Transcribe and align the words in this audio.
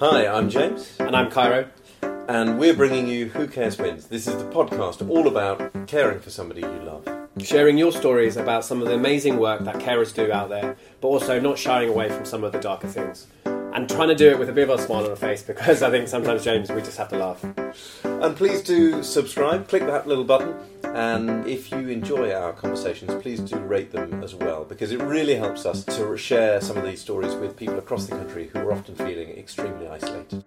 Hi, 0.00 0.26
I'm 0.26 0.48
James, 0.48 0.96
And 0.98 1.14
I'm 1.14 1.30
Cairo. 1.30 1.68
and 2.02 2.58
we're 2.58 2.74
bringing 2.74 3.06
you 3.06 3.26
Who 3.26 3.46
Cares 3.46 3.76
Wins. 3.76 4.06
This 4.06 4.26
is 4.26 4.34
the 4.36 4.44
podcast 4.50 5.06
all 5.10 5.28
about 5.28 5.86
caring 5.86 6.20
for 6.20 6.30
somebody 6.30 6.62
you 6.62 6.80
love. 6.84 7.06
Sharing 7.38 7.76
your 7.76 7.92
stories 7.92 8.38
about 8.38 8.64
some 8.64 8.80
of 8.80 8.88
the 8.88 8.94
amazing 8.94 9.38
work 9.38 9.62
that 9.64 9.76
carers 9.76 10.14
do 10.14 10.32
out 10.32 10.48
there, 10.48 10.76
but 11.02 11.08
also 11.08 11.38
not 11.38 11.58
shying 11.58 11.90
away 11.90 12.08
from 12.08 12.24
some 12.24 12.44
of 12.44 12.52
the 12.52 12.60
darker 12.60 12.88
things. 12.88 13.26
And 13.44 13.88
trying 13.88 14.08
to 14.08 14.14
do 14.14 14.30
it 14.30 14.38
with 14.38 14.48
a 14.48 14.52
bit 14.52 14.68
of 14.70 14.80
a 14.80 14.82
smile 14.82 15.04
on 15.04 15.10
our 15.10 15.16
face 15.16 15.42
because 15.52 15.82
I 15.82 15.90
think 15.90 16.08
sometimes, 16.08 16.44
James, 16.44 16.70
we 16.70 16.80
just 16.80 16.96
have 16.96 17.08
to 17.10 17.18
laugh. 17.18 17.44
And 18.04 18.34
please 18.34 18.62
do 18.62 19.02
subscribe, 19.02 19.68
click 19.68 19.82
that 19.82 20.06
little 20.06 20.24
button, 20.24 20.54
and 20.94 21.46
if 21.46 21.70
you 21.70 21.88
enjoy 21.88 22.32
our 22.32 22.52
conversations, 22.52 23.14
please 23.22 23.40
do 23.40 23.56
rate 23.56 23.92
them 23.92 24.22
as 24.22 24.34
well, 24.34 24.64
because 24.64 24.90
it 24.90 25.00
really 25.00 25.36
helps 25.36 25.64
us 25.64 25.84
to 25.84 26.16
share 26.16 26.60
some 26.60 26.76
of 26.76 26.84
these 26.84 27.00
stories 27.00 27.34
with 27.34 27.56
people 27.56 27.78
across 27.78 28.06
the 28.06 28.16
country 28.16 28.48
who 28.48 28.58
are 28.58 28.72
often 28.72 28.94
feeling 28.96 29.30
extremely 29.30 29.86
isolated. 29.86 30.44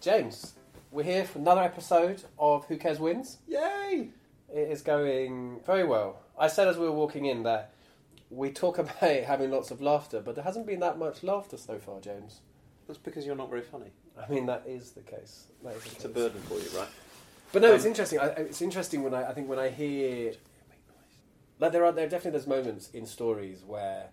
James, 0.00 0.54
we're 0.90 1.04
here 1.04 1.24
for 1.24 1.38
another 1.38 1.62
episode 1.62 2.22
of 2.38 2.64
Who 2.66 2.76
Cares 2.76 3.00
Wins. 3.00 3.38
Yay! 3.48 4.10
It 4.52 4.70
is 4.70 4.82
going 4.82 5.60
very 5.64 5.84
well. 5.84 6.20
I 6.38 6.48
said 6.48 6.68
as 6.68 6.76
we 6.76 6.86
were 6.86 6.92
walking 6.92 7.24
in 7.24 7.42
that 7.44 7.72
we 8.30 8.50
talk 8.50 8.78
about 8.78 8.96
having 9.00 9.50
lots 9.50 9.70
of 9.70 9.80
laughter, 9.80 10.20
but 10.20 10.34
there 10.34 10.44
hasn't 10.44 10.66
been 10.66 10.80
that 10.80 10.98
much 10.98 11.22
laughter 11.22 11.56
so 11.56 11.78
far, 11.78 12.00
James. 12.00 12.40
That's 12.86 12.98
because 12.98 13.24
you're 13.26 13.36
not 13.36 13.48
very 13.50 13.62
funny. 13.62 13.90
I 14.20 14.30
mean, 14.30 14.46
that 14.46 14.64
is 14.66 14.90
the 14.92 15.00
case. 15.00 15.46
That 15.64 15.76
is 15.76 15.82
the 15.84 15.90
It's 15.90 16.04
a 16.04 16.08
case. 16.08 16.14
burden 16.14 16.40
for 16.42 16.54
you, 16.54 16.68
right? 16.78 16.88
But 17.52 17.62
no, 17.62 17.72
it's 17.74 17.84
Um, 17.84 17.88
interesting. 17.90 18.18
I, 18.18 18.26
it's 18.28 18.62
interesting 18.62 19.02
when 19.02 19.14
I, 19.14 19.30
I 19.30 19.34
think 19.34 19.48
when 19.48 19.58
I 19.58 19.68
hear 19.68 20.32
like 21.60 21.72
there 21.72 21.84
are 21.84 21.92
there 21.92 22.06
are 22.06 22.08
definitely 22.08 22.38
those 22.38 22.46
moments 22.48 22.90
in 22.92 23.06
stories 23.06 23.62
where 23.64 24.08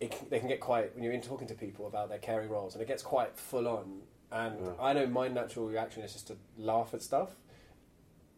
it 0.00 0.10
can, 0.10 0.28
they 0.30 0.38
can 0.38 0.48
get 0.48 0.60
quite 0.60 0.94
when 0.94 1.04
you're 1.04 1.12
in 1.12 1.20
talking 1.20 1.46
to 1.48 1.54
people 1.54 1.86
about 1.86 2.08
their 2.08 2.18
caring 2.18 2.48
roles 2.48 2.74
and 2.74 2.82
it 2.82 2.88
gets 2.88 3.02
quite 3.02 3.36
full 3.36 3.68
on. 3.68 4.00
And 4.32 4.58
Yeah. 4.60 4.72
I 4.80 4.92
know 4.92 5.06
my 5.06 5.28
natural 5.28 5.66
reaction 5.66 6.02
is 6.02 6.12
just 6.12 6.26
to 6.28 6.36
laugh 6.58 6.94
at 6.94 7.02
stuff 7.02 7.30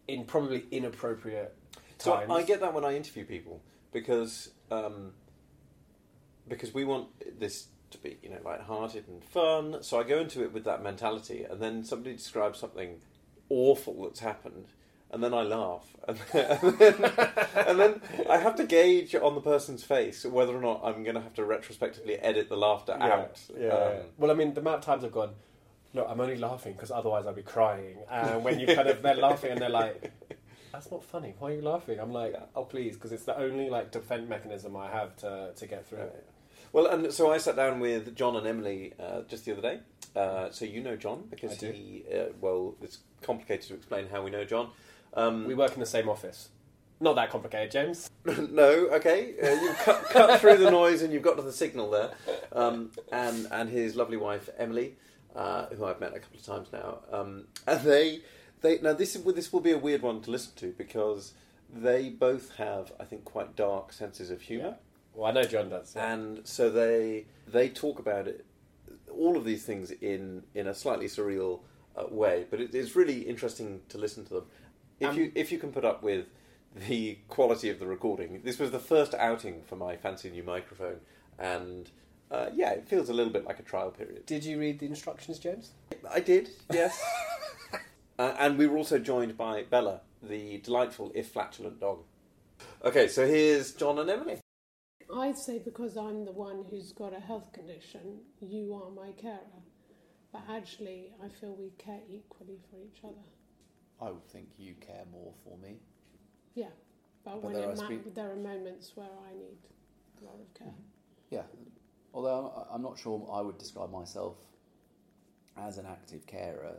in 0.09 0.25
probably 0.25 0.65
inappropriate 0.71 1.55
So 1.99 2.15
times. 2.17 2.31
I 2.31 2.43
get 2.43 2.61
that 2.61 2.75
when 2.75 2.85
I 2.85 2.95
interview 2.97 3.25
people 3.25 3.61
because 3.93 4.51
um, 4.71 5.13
because 6.49 6.73
we 6.75 6.85
want 6.85 7.09
this 7.41 7.69
to 7.91 7.99
be 7.99 8.19
you 8.23 8.31
know 8.31 8.39
light-hearted 8.45 9.05
and 9.09 9.23
fun. 9.25 9.83
So 9.83 10.01
I 10.01 10.05
go 10.05 10.19
into 10.21 10.43
it 10.43 10.53
with 10.53 10.65
that 10.65 10.83
mentality, 10.83 11.45
and 11.49 11.61
then 11.61 11.85
somebody 11.85 12.17
describes 12.17 12.59
something 12.59 13.01
awful 13.49 14.03
that's 14.05 14.21
happened, 14.21 14.67
and 15.11 15.23
then 15.23 15.33
I 15.35 15.43
laugh, 15.43 15.87
and 16.09 16.19
then, 16.33 16.59
and 16.63 16.79
then, 16.79 16.95
and 17.67 17.81
then 17.81 18.01
I 18.29 18.39
have 18.39 18.57
to 18.57 18.65
gauge 18.67 19.15
on 19.15 19.35
the 19.35 19.41
person's 19.41 19.85
face 19.85 20.25
whether 20.25 20.57
or 20.57 20.61
not 20.61 20.81
I'm 20.85 21.03
going 21.05 21.15
to 21.17 21.21
have 21.23 21.35
to 21.35 21.45
retrospectively 21.45 22.17
edit 22.19 22.49
the 22.49 22.57
laughter 22.57 22.97
yeah, 22.99 23.07
out. 23.07 23.41
yeah, 23.59 23.69
Um, 23.69 23.93
yeah. 23.95 24.03
Well, 24.19 24.31
I 24.31 24.35
mean, 24.35 24.55
the 24.55 24.61
amount 24.61 24.79
of 24.79 24.85
times 24.85 25.05
I've 25.05 25.13
gone, 25.13 25.35
look, 25.95 26.07
I'm 26.11 26.21
only 26.21 26.37
laughing 26.37 26.73
because 26.75 26.91
otherwise 26.91 27.27
I'd 27.27 27.37
be 27.37 27.43
crying. 27.43 27.99
And 28.11 28.45
when 28.45 28.59
you 28.61 28.67
kind 28.69 28.89
of 28.89 29.03
they're 29.03 29.15
laughing 29.15 29.53
and 29.53 29.61
they're 29.61 29.69
like, 29.71 30.13
that's 30.73 30.91
not 30.91 31.05
funny. 31.05 31.35
Why 31.39 31.53
are 31.53 31.55
you 31.55 31.63
laughing? 31.63 31.99
I'm 32.01 32.13
like, 32.13 32.35
oh 32.55 32.65
please, 32.65 32.95
because 32.95 33.13
it's 33.13 33.25
the 33.25 33.39
only 33.39 33.71
like 33.71 33.93
defense 33.93 34.29
mechanism 34.29 34.77
I 34.77 34.91
have 34.91 35.17
to 35.19 35.53
to 35.57 35.67
get 35.67 35.87
through 35.89 36.01
it. 36.01 36.27
Well, 36.73 36.87
and 36.87 37.13
so 37.13 37.31
I 37.33 37.39
sat 37.39 37.57
down 37.57 37.81
with 37.81 38.15
John 38.15 38.37
and 38.37 38.47
Emily 38.47 38.93
uh, 39.01 39.23
just 39.29 39.45
the 39.45 39.53
other 39.53 39.63
day. 39.63 39.81
Uh, 40.15 40.51
so 40.51 40.65
you 40.65 40.83
know 40.83 40.97
John 40.97 41.25
because 41.31 41.53
I 41.53 41.57
do. 41.57 41.73
he, 41.73 42.05
uh, 42.15 42.27
well, 42.41 42.75
it's 42.83 42.99
complicated 43.23 43.69
to 43.69 43.75
explain 43.75 44.09
how 44.09 44.23
we 44.23 44.31
know 44.31 44.45
John. 44.45 44.71
Um, 45.15 45.47
We 45.47 45.55
work 45.55 45.75
in 45.75 45.81
the 45.81 45.87
same 45.87 46.09
office. 46.09 46.49
Not 46.99 47.17
that 47.17 47.31
complicated, 47.31 47.71
James. 47.71 48.11
no, 48.25 48.89
okay, 48.93 49.35
uh, 49.43 49.61
you've 49.61 49.77
cut, 49.79 50.05
cut 50.05 50.41
through 50.41 50.57
the 50.57 50.71
noise 50.71 51.03
and 51.03 51.13
you've 51.13 51.23
got 51.23 51.37
to 51.37 51.43
the 51.43 51.53
signal 51.53 51.91
there. 51.91 52.11
Um, 52.53 52.91
and 53.13 53.47
and 53.51 53.69
his 53.69 53.97
lovely 53.97 54.17
wife 54.17 54.49
Emily, 54.59 54.97
uh, 55.35 55.67
who 55.67 55.85
I've 55.85 56.01
met 56.01 56.15
a 56.15 56.21
couple 56.21 56.39
of 56.39 56.47
times 56.47 56.69
now, 56.73 57.01
um, 57.13 57.49
and 57.67 57.81
they 57.83 58.21
they 58.63 58.79
now 58.79 58.95
this 58.95 59.15
is 59.15 59.25
this 59.35 59.53
will 59.53 59.61
be 59.61 59.73
a 59.73 59.79
weird 59.79 60.01
one 60.01 60.23
to 60.23 60.31
listen 60.31 60.53
to 60.57 60.73
because 60.79 61.35
they 61.71 62.09
both 62.09 62.57
have 62.57 62.93
I 62.99 63.05
think 63.05 63.25
quite 63.27 63.55
dark 63.57 63.93
senses 63.93 64.31
of 64.31 64.41
humour. 64.43 64.77
Well, 65.17 65.27
I 65.31 65.33
know 65.33 65.45
John 65.45 65.71
does. 65.71 65.95
yeah. 65.97 66.13
and 66.13 66.47
so 66.47 66.69
they 66.71 67.25
they 67.49 67.69
talk 67.71 67.99
about 67.99 68.29
it 68.29 68.45
all 69.11 69.37
of 69.37 69.45
these 69.45 69.65
things 69.65 69.91
in 69.91 70.43
in 70.55 70.67
a 70.67 70.75
slightly 70.75 71.07
surreal 71.07 71.61
uh, 71.97 72.05
way 72.11 72.45
but 72.51 72.61
it, 72.61 72.75
it's 72.75 72.95
really 72.95 73.21
interesting 73.23 73.81
to 73.89 73.97
listen 73.99 74.25
to 74.27 74.35
them 74.35 74.45
if 75.01 75.11
Um, 75.11 75.17
you 75.19 75.33
if 75.35 75.51
you 75.51 75.59
can 75.59 75.73
put 75.73 75.85
up 75.87 76.03
with 76.03 76.27
the 76.89 77.17
quality 77.29 77.71
of 77.71 77.79
the 77.79 77.87
recording 77.87 78.43
this 78.45 78.59
was 78.59 78.71
the 78.73 78.79
first 78.79 79.15
outing 79.15 79.63
for 79.67 79.77
my 79.77 79.97
fancy 79.97 80.29
new 80.31 80.43
microphone 80.43 81.01
and 81.39 81.91
uh, 82.31 82.51
yeah 82.53 82.73
it 82.73 82.87
feels 82.87 83.09
a 83.09 83.15
little 83.15 83.33
bit 83.33 83.47
like 83.47 83.59
a 83.59 83.63
trial 83.63 83.91
period 83.91 84.27
Did 84.27 84.45
you 84.45 84.59
read 84.59 84.79
the 84.81 84.87
instructions, 84.87 85.39
James? 85.39 85.71
i 86.11 86.21
did 86.21 86.51
yes 86.73 87.03
uh, 88.19 88.35
and 88.39 88.59
we 88.59 88.67
were 88.67 88.77
also 88.77 88.99
joined 88.99 89.39
by 89.39 89.63
bella 89.63 90.01
the 90.23 90.59
delightful 90.59 91.11
if 91.15 91.29
flatulent 91.29 91.81
dog 91.81 92.01
okay 92.85 93.09
so 93.09 93.27
here's 93.27 93.73
john 93.73 93.99
and 93.99 94.11
emily 94.11 94.39
I'd 95.15 95.39
say 95.39 95.59
because 95.59 95.97
I'm 95.97 96.25
the 96.25 96.33
one 96.33 96.65
who's 96.71 96.93
got 96.93 97.17
a 97.17 97.21
health 97.21 97.53
condition, 97.53 98.19
you 98.41 98.75
are 98.75 98.91
my 98.91 99.13
carer. 99.13 99.39
But 100.33 100.43
actually, 100.51 101.13
I 101.25 101.29
feel 101.29 101.55
we 101.55 101.71
care 101.79 102.01
equally 102.11 102.59
for 102.71 102.77
each 102.83 103.03
other. 103.05 103.25
I 104.01 104.11
would 104.11 104.27
think 104.29 104.49
you 104.59 104.75
care 104.75 105.05
more 105.11 105.33
for 105.45 105.57
me. 105.59 105.77
Yeah, 106.55 106.67
but, 107.25 107.41
But 107.41 107.43
when 107.45 107.53
there 107.55 107.75
ma- 107.75 108.11
there 108.15 108.31
are 108.33 108.37
moments 108.37 108.93
where 108.95 109.07
I 109.07 109.33
need 109.35 109.59
a 110.21 110.25
lot 110.25 110.41
of 110.41 110.53
care. 110.55 110.69
Mm-hmm. 110.69 110.83
Yeah, 111.31 111.43
although 112.13 112.67
I'm 112.71 112.83
not 112.83 112.99
sure 112.99 113.27
I 113.33 113.41
would 113.41 113.59
describe 113.59 113.91
myself 113.91 114.37
as 115.57 115.79
an 115.79 115.87
active 115.87 116.27
carer 116.27 116.77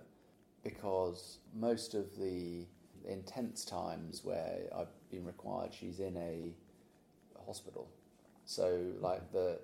because 0.64 1.40
most 1.56 1.94
of 1.96 2.16
the 2.18 2.66
intense 3.08 3.66
times 3.66 4.24
where 4.24 4.68
I've 4.76 4.92
been 5.09 5.26
required, 5.26 5.74
she's 5.74 6.00
in 6.00 6.18
a 6.18 6.54
hospital. 7.46 7.90
So, 8.47 8.80
like 9.02 9.34
the 9.34 9.59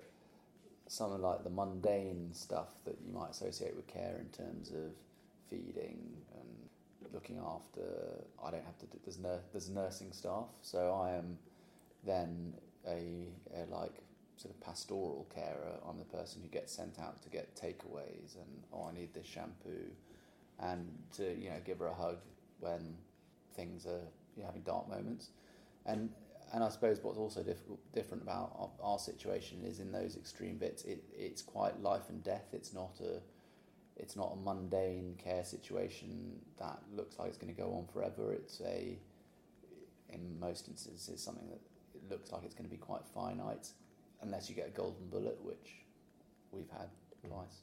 something 0.86 1.22
like 1.22 1.42
the 1.42 1.50
mundane 1.50 2.28
stuff 2.32 2.68
that 2.84 2.98
you 3.04 3.12
might 3.12 3.30
associate 3.30 3.74
with 3.74 3.86
care 3.86 4.20
in 4.20 4.28
terms 4.28 4.68
of 4.68 4.92
feeding 5.48 5.98
and 6.34 7.12
looking 7.14 7.38
after. 7.38 7.80
I 8.44 8.50
don't 8.50 8.64
have 8.64 8.78
to. 8.80 8.86
Do, 8.86 8.98
there's 9.04 9.18
there's 9.52 9.70
nursing 9.70 10.12
staff, 10.12 10.48
so 10.60 10.92
I 10.92 11.16
am 11.16 11.38
then 12.04 12.52
a, 12.86 13.28
a 13.56 13.64
like 13.74 14.02
sort 14.36 14.54
of 14.54 14.60
pastoral 14.60 15.26
carer. 15.34 15.78
I'm 15.88 15.98
the 15.98 16.04
person 16.04 16.42
who 16.42 16.48
gets 16.48 16.70
sent 16.70 16.98
out 16.98 17.22
to 17.22 17.30
get 17.30 17.56
takeaways 17.56 18.36
and 18.36 18.64
oh, 18.70 18.90
I 18.90 18.94
need 18.94 19.14
this 19.14 19.26
shampoo, 19.26 19.90
and 20.60 20.86
to 21.16 21.34
you 21.34 21.48
know 21.48 21.60
give 21.64 21.78
her 21.78 21.86
a 21.86 21.94
hug 21.94 22.18
when 22.60 22.96
things 23.56 23.86
are 23.86 24.04
you 24.36 24.42
know, 24.42 24.46
having 24.46 24.62
dark 24.62 24.90
moments, 24.90 25.30
and 25.86 26.10
and 26.54 26.62
I 26.62 26.68
suppose 26.68 27.00
what's 27.02 27.18
also 27.18 27.42
difficult, 27.42 27.80
different 27.92 28.22
about 28.22 28.52
our, 28.56 28.70
our 28.92 28.98
situation 29.00 29.64
is 29.64 29.80
in 29.80 29.90
those 29.90 30.16
extreme 30.16 30.56
bits, 30.56 30.84
it, 30.84 31.02
it's 31.12 31.42
quite 31.42 31.82
life 31.82 32.08
and 32.08 32.22
death. 32.22 32.46
It's 32.52 32.72
not 32.72 33.00
a 33.00 33.20
it's 33.96 34.16
not 34.16 34.32
a 34.32 34.36
mundane 34.36 35.16
care 35.22 35.44
situation 35.44 36.40
that 36.58 36.78
looks 36.92 37.18
like 37.18 37.28
it's 37.28 37.38
going 37.38 37.52
to 37.52 37.60
go 37.60 37.74
on 37.74 37.86
forever. 37.92 38.32
It's 38.32 38.60
a 38.60 38.96
in 40.10 40.38
most 40.38 40.68
instances 40.68 41.20
something 41.20 41.48
that 41.48 41.60
it 41.94 42.08
looks 42.08 42.30
like 42.30 42.44
it's 42.44 42.54
going 42.54 42.68
to 42.68 42.70
be 42.70 42.80
quite 42.80 43.02
finite, 43.12 43.68
unless 44.22 44.48
you 44.48 44.54
get 44.54 44.68
a 44.68 44.70
golden 44.70 45.08
bullet, 45.08 45.38
which 45.42 45.84
we've 46.52 46.70
had 46.70 46.88
twice. 47.28 47.62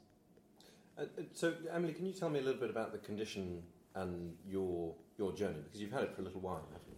Uh, 0.97 1.03
uh, 1.03 1.23
so, 1.33 1.53
Emily, 1.73 1.93
can 1.93 2.05
you 2.05 2.13
tell 2.13 2.29
me 2.29 2.39
a 2.39 2.43
little 2.43 2.59
bit 2.59 2.69
about 2.69 2.91
the 2.91 2.97
condition 2.97 3.63
and 3.95 4.35
your 4.45 4.93
your 5.17 5.31
journey 5.31 5.61
because 5.63 5.79
you've 5.79 5.93
had 5.93 6.03
it 6.03 6.13
for 6.13 6.21
a 6.21 6.25
little 6.25 6.41
while, 6.41 6.67
haven't 6.73 6.89
you? 6.89 6.90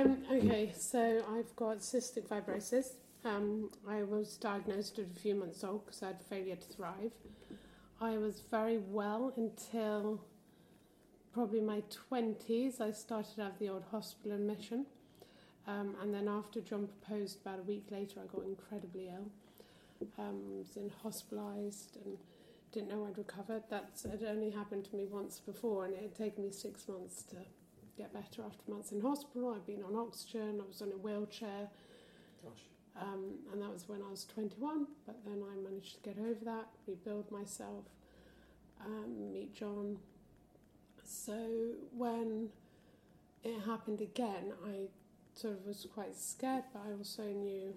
Um, 0.00 0.16
okay, 0.32 0.72
so 0.74 1.22
I've 1.36 1.54
got 1.56 1.80
cystic 1.80 2.26
fibrosis. 2.26 2.92
Um, 3.22 3.70
I 3.86 4.02
was 4.02 4.38
diagnosed 4.38 4.98
at 4.98 5.04
a 5.04 5.20
few 5.20 5.34
months 5.34 5.62
old 5.62 5.84
because 5.84 6.02
I 6.02 6.06
had 6.08 6.22
failure 6.22 6.56
to 6.56 6.68
thrive. 6.68 7.12
I 8.00 8.16
was 8.16 8.40
very 8.50 8.78
well 8.78 9.34
until 9.36 10.22
probably 11.34 11.60
my 11.60 11.82
20s. 12.10 12.80
I 12.80 12.92
started 12.92 13.42
have 13.42 13.58
the 13.58 13.68
old 13.68 13.82
hospital 13.90 14.32
admission. 14.32 14.86
Um, 15.66 15.94
and 16.00 16.14
then 16.14 16.28
after 16.28 16.62
John 16.62 16.88
proposed, 16.88 17.42
about 17.42 17.58
a 17.58 17.62
week 17.62 17.84
later, 17.90 18.20
I 18.20 18.34
got 18.34 18.46
incredibly 18.46 19.08
ill. 19.08 19.30
Um, 20.18 20.60
was 20.60 20.78
in 20.78 20.90
hospitalised 21.04 21.96
and 22.06 22.16
didn't 22.72 22.88
know 22.88 23.06
I'd 23.06 23.18
recovered. 23.18 23.64
That 23.68 24.00
had 24.10 24.22
only 24.26 24.48
happened 24.48 24.86
to 24.86 24.96
me 24.96 25.04
once 25.10 25.40
before, 25.40 25.84
and 25.84 25.92
it 25.92 26.00
had 26.00 26.14
taken 26.14 26.44
me 26.44 26.52
six 26.52 26.88
months 26.88 27.22
to 27.24 27.36
get 28.00 28.12
better 28.14 28.42
after 28.46 28.70
months 28.70 28.92
in 28.92 29.00
hospital. 29.00 29.54
I'd 29.54 29.66
been 29.66 29.82
on 29.82 29.94
oxygen. 29.94 30.60
I 30.62 30.66
was 30.66 30.80
on 30.80 30.88
a 30.92 30.96
wheelchair. 30.96 31.68
Gosh. 32.42 32.62
Um, 33.00 33.34
and 33.52 33.60
that 33.62 33.70
was 33.70 33.88
when 33.88 34.00
I 34.02 34.10
was 34.10 34.24
21, 34.24 34.86
but 35.06 35.16
then 35.24 35.42
I 35.42 35.56
managed 35.56 36.02
to 36.02 36.10
get 36.10 36.18
over 36.18 36.44
that, 36.44 36.66
rebuild 36.86 37.30
myself, 37.30 37.84
um, 38.84 39.32
meet 39.32 39.54
John. 39.54 39.98
So 41.04 41.38
when 41.96 42.48
it 43.44 43.60
happened 43.60 44.00
again, 44.00 44.52
I 44.66 44.88
sort 45.34 45.54
of 45.54 45.66
was 45.66 45.86
quite 45.92 46.16
scared, 46.16 46.64
but 46.72 46.82
I 46.88 46.92
also 46.92 47.24
knew 47.24 47.74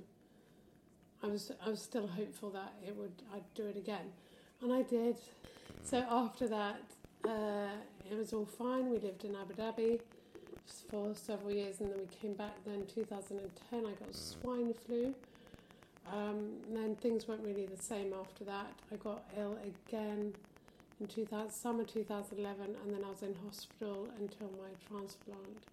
I 1.22 1.28
was 1.28 1.52
I 1.66 1.70
was 1.70 1.82
still 1.82 2.08
hopeful 2.08 2.50
that 2.52 2.74
it 2.86 2.96
would 2.96 3.22
I'd 3.34 3.54
do 3.56 3.68
it 3.68 3.78
again, 3.78 4.12
and 4.62 4.74
I 4.74 4.82
did. 4.82 5.16
So 5.84 6.04
after 6.10 6.48
that, 6.50 6.82
uh, 7.26 7.70
it 8.10 8.18
was 8.18 8.34
all 8.34 8.46
fine. 8.46 8.90
We 8.90 9.00
lived 9.00 9.24
in 9.24 9.36
Abu 9.36 9.54
Dhabi 9.54 10.00
for 10.90 11.14
several 11.16 11.52
years, 11.52 11.80
and 11.80 11.92
then 11.92 12.00
we 12.00 12.08
came 12.08 12.34
back. 12.34 12.54
Then 12.66 12.86
2010, 12.94 13.86
I 13.86 13.92
got 13.92 14.16
swine 14.16 14.74
flu. 14.86 15.14
Um, 16.12 16.58
and 16.68 16.76
then 16.76 16.96
things 16.98 17.28
weren't 17.28 17.44
really 17.44 17.66
the 17.66 17.82
same 17.82 18.14
after 18.20 18.44
that. 18.44 18.72
I 18.92 18.96
got 18.98 19.24
ill 19.38 19.58
again 19.88 20.34
in 21.00 21.08
2000, 21.08 21.50
summer 21.50 21.84
2011, 21.84 22.76
and 22.84 22.94
then 22.94 23.04
I 23.06 23.10
was 23.10 23.24
in 23.24 23.36
hospital 23.46 24.08
until 24.20 24.50
my 24.52 24.70
transplant 24.88 25.64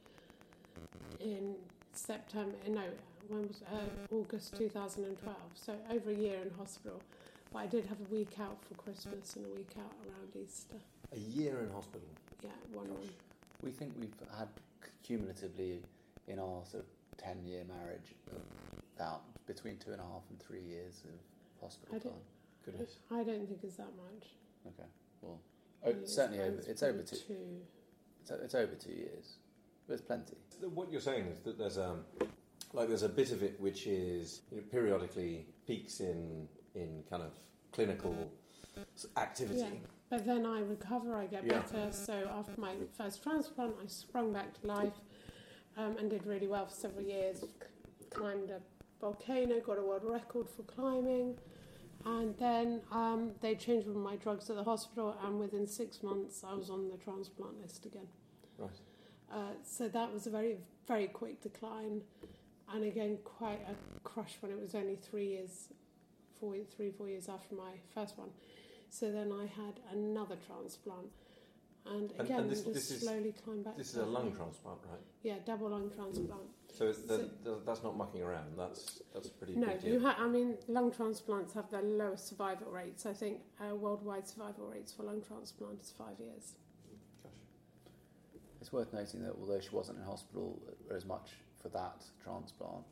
in 1.20 1.56
September. 1.92 2.54
No, 2.68 2.84
when 3.28 3.48
was 3.48 3.62
uh, 3.72 4.14
August 4.14 4.56
2012? 4.56 5.36
So 5.54 5.74
over 5.90 6.10
a 6.10 6.14
year 6.14 6.38
in 6.42 6.50
hospital. 6.56 7.02
But 7.52 7.58
I 7.60 7.66
did 7.66 7.86
have 7.86 7.98
a 8.00 8.14
week 8.14 8.36
out 8.40 8.58
for 8.64 8.74
Christmas 8.74 9.34
and 9.34 9.44
a 9.46 9.48
week 9.48 9.72
out 9.76 9.92
around 10.06 10.36
Easter. 10.40 10.76
A 11.12 11.18
year 11.18 11.60
in 11.60 11.70
hospital. 11.70 12.06
Yeah, 12.42 12.50
one 12.72 12.86
Gosh. 12.86 12.96
one. 12.96 13.08
We 13.62 13.70
think 13.70 13.92
we've 13.98 14.14
had 14.38 14.48
cumulatively 15.02 15.82
in 16.28 16.38
our 16.38 16.64
sort 16.64 16.84
of 16.84 16.88
10 17.18 17.44
year 17.44 17.64
marriage 17.64 18.14
about 18.96 19.22
between 19.46 19.76
two 19.78 19.90
and 19.92 20.00
a 20.00 20.04
half 20.04 20.22
and 20.30 20.38
three 20.40 20.62
years 20.62 21.02
of 21.04 21.60
hospital 21.60 21.96
I 21.96 21.98
don't- 21.98 22.12
time. 22.12 22.22
Goodness. 22.64 22.98
I 23.10 23.24
don't 23.24 23.46
think 23.48 23.60
it's 23.64 23.76
that 23.76 23.92
much. 23.96 24.28
Okay, 24.66 24.88
well, 25.22 25.40
oh, 25.84 25.92
mean, 25.92 26.06
certainly 26.06 26.40
over, 26.40 26.58
it's 26.58 26.68
it's 26.68 26.82
over 26.82 26.98
probably 26.98 27.18
two, 27.18 27.62
it's, 28.20 28.30
it's 28.30 28.54
over 28.54 28.74
two 28.74 28.92
years, 28.92 29.36
but 29.86 29.94
it's 29.94 30.02
plenty. 30.02 30.36
What 30.74 30.92
you're 30.92 31.00
saying 31.00 31.24
is 31.28 31.38
that 31.40 31.56
there's 31.58 31.78
um, 31.78 32.04
like 32.74 32.88
there's 32.88 33.02
a 33.02 33.08
bit 33.08 33.32
of 33.32 33.42
it 33.42 33.58
which 33.58 33.86
is 33.86 34.42
you 34.50 34.58
know, 34.58 34.62
periodically 34.70 35.46
peaks 35.66 36.00
in 36.00 36.46
in 36.74 37.02
kind 37.08 37.22
of 37.22 37.32
clinical 37.72 38.30
activity. 39.16 39.60
Yeah. 39.60 39.66
But 40.10 40.26
then 40.26 40.44
I 40.44 40.60
recover, 40.60 41.14
I 41.14 41.26
get 41.26 41.44
Yeah. 41.44 41.60
better. 41.60 41.92
So 41.92 42.28
after 42.32 42.60
my 42.60 42.74
first 42.98 43.22
transplant, 43.22 43.76
I 43.80 43.86
sprung 43.86 44.32
back 44.32 44.60
to 44.60 44.66
life 44.66 45.00
um, 45.76 45.96
and 45.98 46.10
did 46.10 46.26
really 46.26 46.48
well 46.48 46.66
for 46.66 46.74
several 46.74 47.04
years. 47.06 47.40
C- 47.40 47.46
climbed 48.10 48.50
a 48.50 48.60
volcano, 49.00 49.60
got 49.60 49.78
a 49.78 49.82
world 49.82 50.02
record 50.04 50.50
for 50.50 50.64
climbing. 50.64 51.38
And 52.04 52.36
then 52.38 52.82
um, 52.90 53.32
they 53.40 53.54
changed 53.54 53.86
all 53.86 53.94
my 53.94 54.16
drugs 54.16 54.50
at 54.50 54.56
the 54.56 54.64
hospital, 54.64 55.16
and 55.22 55.38
within 55.38 55.66
six 55.66 56.02
months, 56.02 56.42
I 56.42 56.54
was 56.54 56.70
on 56.70 56.88
the 56.88 56.96
transplant 56.96 57.60
list 57.60 57.86
again. 57.86 58.08
Right. 58.58 58.80
Uh, 59.30 59.52
so 59.62 59.86
that 59.88 60.12
was 60.12 60.26
a 60.26 60.30
very, 60.30 60.56
very 60.88 61.06
quick 61.06 61.40
decline, 61.42 62.02
and 62.72 62.84
again, 62.84 63.18
quite 63.22 63.60
a 63.68 63.74
crush 64.02 64.38
when 64.40 64.50
it 64.50 64.58
was 64.58 64.74
only 64.74 64.96
three 64.96 65.28
years, 65.28 65.68
four, 66.40 66.56
three, 66.74 66.90
four 66.90 67.08
years 67.08 67.28
after 67.28 67.54
my 67.54 67.72
first 67.94 68.18
one. 68.18 68.30
So 68.90 69.10
then 69.12 69.32
I 69.32 69.46
had 69.46 69.80
another 69.92 70.36
transplant, 70.46 71.08
and 71.86 72.10
And- 72.12 72.20
again, 72.20 72.40
and 72.40 72.50
this- 72.50 72.62
just 72.62 72.74
this 72.74 72.90
is- 72.90 73.02
slowly 73.02 73.32
climbed 73.32 73.64
back. 73.64 73.76
This 73.76 73.90
is 73.90 73.96
a 73.96 74.04
lung 74.04 74.26
health. 74.26 74.36
transplant, 74.36 74.80
right? 74.90 75.00
Yeah, 75.22 75.38
double 75.44 75.70
lung 75.70 75.90
transplant. 75.90 76.50
So, 76.72 76.88
it's 76.88 77.02
the, 77.02 77.18
So- 77.18 77.28
the, 77.44 77.60
that's 77.64 77.82
not 77.82 77.96
mucking 77.96 78.22
around. 78.22 78.56
That's 78.56 79.00
that's 79.12 79.28
pretty 79.28 79.54
No, 79.56 79.66
big 79.68 79.80
deal. 79.82 79.92
you 79.94 80.00
ha- 80.00 80.16
I 80.18 80.28
mean, 80.28 80.58
lung 80.68 80.90
transplants 80.90 81.52
have 81.54 81.70
the 81.70 81.82
lowest 81.82 82.26
survival 82.26 82.70
rates. 82.70 83.06
I 83.06 83.12
think 83.12 83.42
uh, 83.60 83.74
worldwide 83.76 84.26
survival 84.26 84.66
rates 84.68 84.92
for 84.92 85.04
lung 85.04 85.22
transplant 85.22 85.80
is 85.80 85.90
five 85.92 86.18
years. 86.20 86.54
Gosh. 87.22 87.32
It's 88.60 88.72
worth 88.72 88.92
noting 88.92 89.22
that 89.22 89.34
although 89.36 89.60
she 89.60 89.70
wasn't 89.74 89.98
in 89.98 90.04
hospital 90.04 90.60
as 90.90 91.04
much 91.06 91.36
for 91.58 91.68
that 91.70 92.04
transplant, 92.22 92.86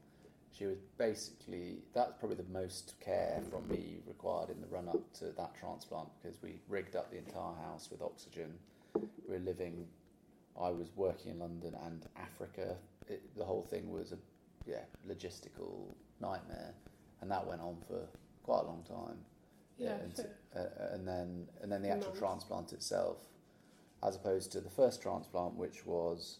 she 0.59 0.67
was 0.67 0.79
basically 0.97 1.79
that's 1.95 2.13
probably 2.19 2.37
the 2.37 2.51
most 2.53 2.95
care 3.01 3.41
from 3.51 3.69
me 3.69 3.99
required 4.07 4.51
in 4.51 4.61
the 4.61 4.67
run 4.67 4.89
up 4.89 5.13
to 5.15 5.27
that 5.37 5.55
transplant 5.59 6.09
because 6.21 6.43
we 6.43 6.61
rigged 6.69 6.97
up 6.97 7.11
the 7.11 7.19
entire 7.19 7.55
house 7.65 7.89
with 7.91 8.03
oxygen. 8.03 8.55
We 8.95 9.35
were 9.35 9.39
living. 9.39 9.87
I 10.61 10.71
was 10.71 10.89
working 10.97 11.33
in 11.33 11.39
London 11.39 11.77
and 11.87 12.05
Africa. 12.17 12.77
It, 13.09 13.23
the 13.37 13.45
whole 13.45 13.63
thing 13.63 13.91
was 13.91 14.13
a 14.13 14.19
yeah 14.67 14.83
logistical 15.09 15.95
nightmare, 16.21 16.75
and 17.21 17.31
that 17.31 17.47
went 17.47 17.61
on 17.61 17.77
for 17.87 18.01
quite 18.43 18.63
a 18.63 18.67
long 18.67 18.83
time. 18.89 19.19
Yeah, 19.79 19.95
and, 20.03 20.17
for- 20.17 20.59
uh, 20.59 20.95
and 20.95 21.07
then 21.07 21.47
and 21.63 21.71
then 21.71 21.83
the 21.83 21.91
actual 21.91 22.09
Months. 22.09 22.19
transplant 22.19 22.73
itself, 22.73 23.19
as 24.03 24.17
opposed 24.17 24.51
to 24.53 24.61
the 24.61 24.71
first 24.71 25.01
transplant, 25.01 25.55
which 25.55 25.87
was 25.87 26.39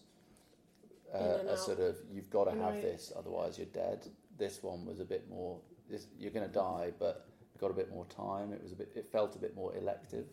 uh, 1.13 1.53
a 1.53 1.57
sort 1.57 1.79
of 1.79 1.97
you've 2.11 2.29
got 2.29 2.45
to 2.45 2.51
have 2.51 2.73
Right. 2.73 2.81
this, 2.81 3.11
otherwise 3.17 3.57
you're 3.57 3.67
dead. 3.67 4.07
This 4.37 4.63
one 4.63 4.85
was 4.85 4.99
a 4.99 5.05
bit 5.05 5.29
more. 5.29 5.59
This, 5.89 6.07
you're 6.17 6.31
going 6.31 6.47
to 6.47 6.53
die, 6.53 6.91
but 6.99 7.27
got 7.59 7.71
a 7.71 7.73
bit 7.73 7.89
more 7.91 8.05
time. 8.05 8.53
It 8.53 8.61
was 8.63 8.71
a 8.71 8.75
bit. 8.75 8.91
It 8.95 9.05
felt 9.11 9.35
a 9.35 9.39
bit 9.39 9.55
more 9.55 9.75
elective. 9.75 10.25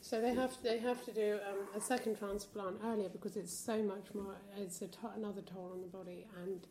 So 0.00 0.20
they 0.20 0.32
have 0.34 0.56
to, 0.58 0.62
they 0.62 0.78
have 0.78 1.04
to 1.06 1.12
do 1.12 1.38
um, 1.48 1.66
a 1.74 1.80
second 1.80 2.16
transplant 2.18 2.76
earlier 2.84 3.08
because 3.08 3.36
it's 3.36 3.52
so 3.52 3.82
much 3.82 4.14
more. 4.14 4.36
It's 4.56 4.82
a 4.82 4.88
another 5.16 5.42
toll 5.42 5.70
on 5.72 5.80
the 5.80 5.88
body, 5.88 6.26
and 6.44 6.66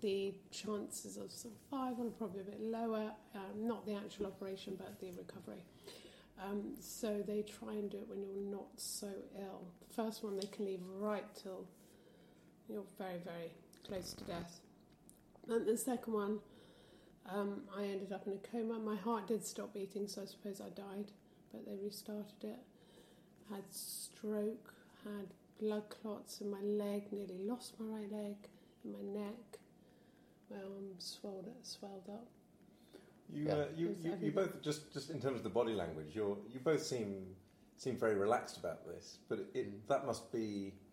the 0.00 0.34
chances 0.50 1.16
of 1.16 1.30
survival 1.30 2.06
are 2.06 2.10
probably 2.10 2.40
a 2.40 2.44
bit 2.44 2.60
lower. 2.60 3.12
Um, 3.34 3.66
not 3.66 3.86
the 3.86 3.94
actual 3.94 4.26
operation, 4.26 4.74
but 4.76 4.98
the 5.00 5.10
recovery. 5.12 5.62
Um, 6.42 6.74
so 6.80 7.22
they 7.26 7.42
try 7.42 7.72
and 7.72 7.90
do 7.90 7.98
it 7.98 8.08
when 8.08 8.22
you're 8.22 8.52
not 8.52 8.68
so 8.76 9.08
ill. 9.40 9.66
The 9.88 9.94
first 9.94 10.22
one 10.22 10.36
they 10.36 10.46
can 10.46 10.66
leave 10.66 10.80
right 10.98 11.24
till 11.34 11.66
you're 12.68 12.82
very 12.98 13.18
very 13.24 13.50
close 13.86 14.12
to 14.14 14.24
death. 14.24 14.60
And 15.48 15.66
the 15.66 15.76
second 15.76 16.12
one, 16.12 16.38
um, 17.30 17.62
I 17.76 17.84
ended 17.84 18.12
up 18.12 18.26
in 18.26 18.34
a 18.34 18.48
coma. 18.52 18.78
My 18.78 18.96
heart 18.96 19.26
did 19.28 19.44
stop 19.44 19.72
beating, 19.72 20.06
so 20.06 20.22
I 20.22 20.26
suppose 20.26 20.60
I 20.60 20.68
died 20.70 21.10
but 21.52 21.64
they 21.66 21.76
restarted 21.82 22.44
it. 22.44 22.58
Had 23.50 23.62
stroke, 23.70 24.74
had 25.04 25.28
blood 25.60 25.84
clots 25.88 26.40
in 26.40 26.50
my 26.50 26.60
leg, 26.60 27.04
nearly 27.12 27.38
lost 27.38 27.74
my 27.80 27.86
right 27.86 28.12
leg, 28.12 28.36
in 28.84 28.92
my 28.92 29.20
neck. 29.20 29.58
My 30.50 30.56
arm 30.58 30.92
swelled, 30.98 31.48
swelled 31.62 32.08
up. 32.10 32.26
You, 33.32 33.44
Yeah. 33.44 33.52
uh, 33.54 33.66
you, 33.74 33.96
you, 34.02 34.18
you 34.20 34.30
both 34.32 34.60
just, 34.62 34.92
just 34.92 35.10
in 35.10 35.20
terms 35.20 35.36
of 35.38 35.42
the 35.42 35.48
body 35.50 35.72
language, 35.74 36.08
you're, 36.14 36.36
you 36.52 36.60
both 36.60 36.82
seem 36.82 37.34
seem 37.76 37.96
very 37.96 38.16
relaxed 38.16 38.56
about 38.56 38.84
this, 38.86 39.18
but 39.28 39.38
it, 39.54 39.70
Mm. 39.70 39.86
that 39.88 40.04
must 40.04 40.32
be 40.32 40.72
But- 40.74 40.87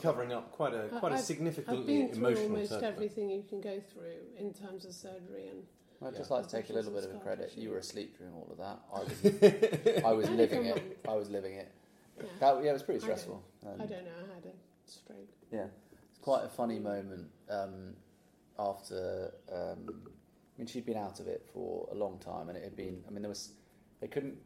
covering 0.00 0.32
up 0.32 0.52
quite 0.52 0.74
a 0.74 0.88
quite 0.88 1.12
a 1.12 1.16
I've- 1.16 1.64
I've 1.68 1.86
been 1.86 2.08
through 2.12 2.26
emotional 2.26 2.44
almost 2.52 2.70
turn. 2.70 2.84
everything 2.84 3.30
you 3.30 3.42
can 3.42 3.60
go 3.60 3.80
through 3.80 4.16
in 4.38 4.52
terms 4.52 4.84
of 4.84 4.92
surgery 4.94 5.48
and 5.48 5.64
I'd 6.02 6.14
just 6.16 6.30
like 6.30 6.44
to 6.46 6.50
take 6.50 6.70
a 6.70 6.72
little 6.72 6.92
bit 6.92 7.04
of 7.04 7.14
a 7.14 7.18
credit. 7.18 7.52
You 7.56 7.70
were 7.70 7.78
asleep 7.78 8.16
during 8.16 8.32
all 8.34 8.48
of 8.50 8.56
that. 8.58 8.78
I 8.92 9.00
was, 9.00 10.04
I 10.04 10.12
was 10.12 10.30
living 10.30 10.64
it. 10.66 10.98
I 11.06 11.14
was 11.14 11.28
living 11.28 11.54
it. 11.56 11.70
yeah, 12.18 12.24
That, 12.40 12.62
yeah, 12.64 12.70
it 12.70 12.72
was 12.72 12.82
pretty 12.82 13.04
I 13.04 13.06
don't- 13.06 13.18
stressful. 13.18 13.42
Um, 13.66 13.72
I 13.74 13.84
don't 13.86 14.04
know. 14.04 14.10
I 14.30 14.34
had 14.34 14.44
a 14.46 14.90
stroke. 14.90 15.28
Yeah, 15.52 15.66
it's 16.08 16.18
quite 16.18 16.44
a 16.44 16.48
funny 16.48 16.78
moment 16.78 17.28
um, 17.50 17.94
after. 18.58 19.32
Um, 19.52 19.88
I 19.88 20.58
mean, 20.62 20.66
she'd 20.66 20.86
been 20.86 20.96
out 20.96 21.20
of 21.20 21.26
it 21.26 21.46
for 21.52 21.88
a 21.92 21.94
long 21.94 22.18
time, 22.18 22.48
and 22.48 22.56
it 22.56 22.64
had 22.64 22.76
been. 22.76 23.02
I 23.06 23.10
mean, 23.10 23.22
there 23.22 23.28
was. 23.28 23.50
They 24.00 24.08
couldn't 24.08 24.36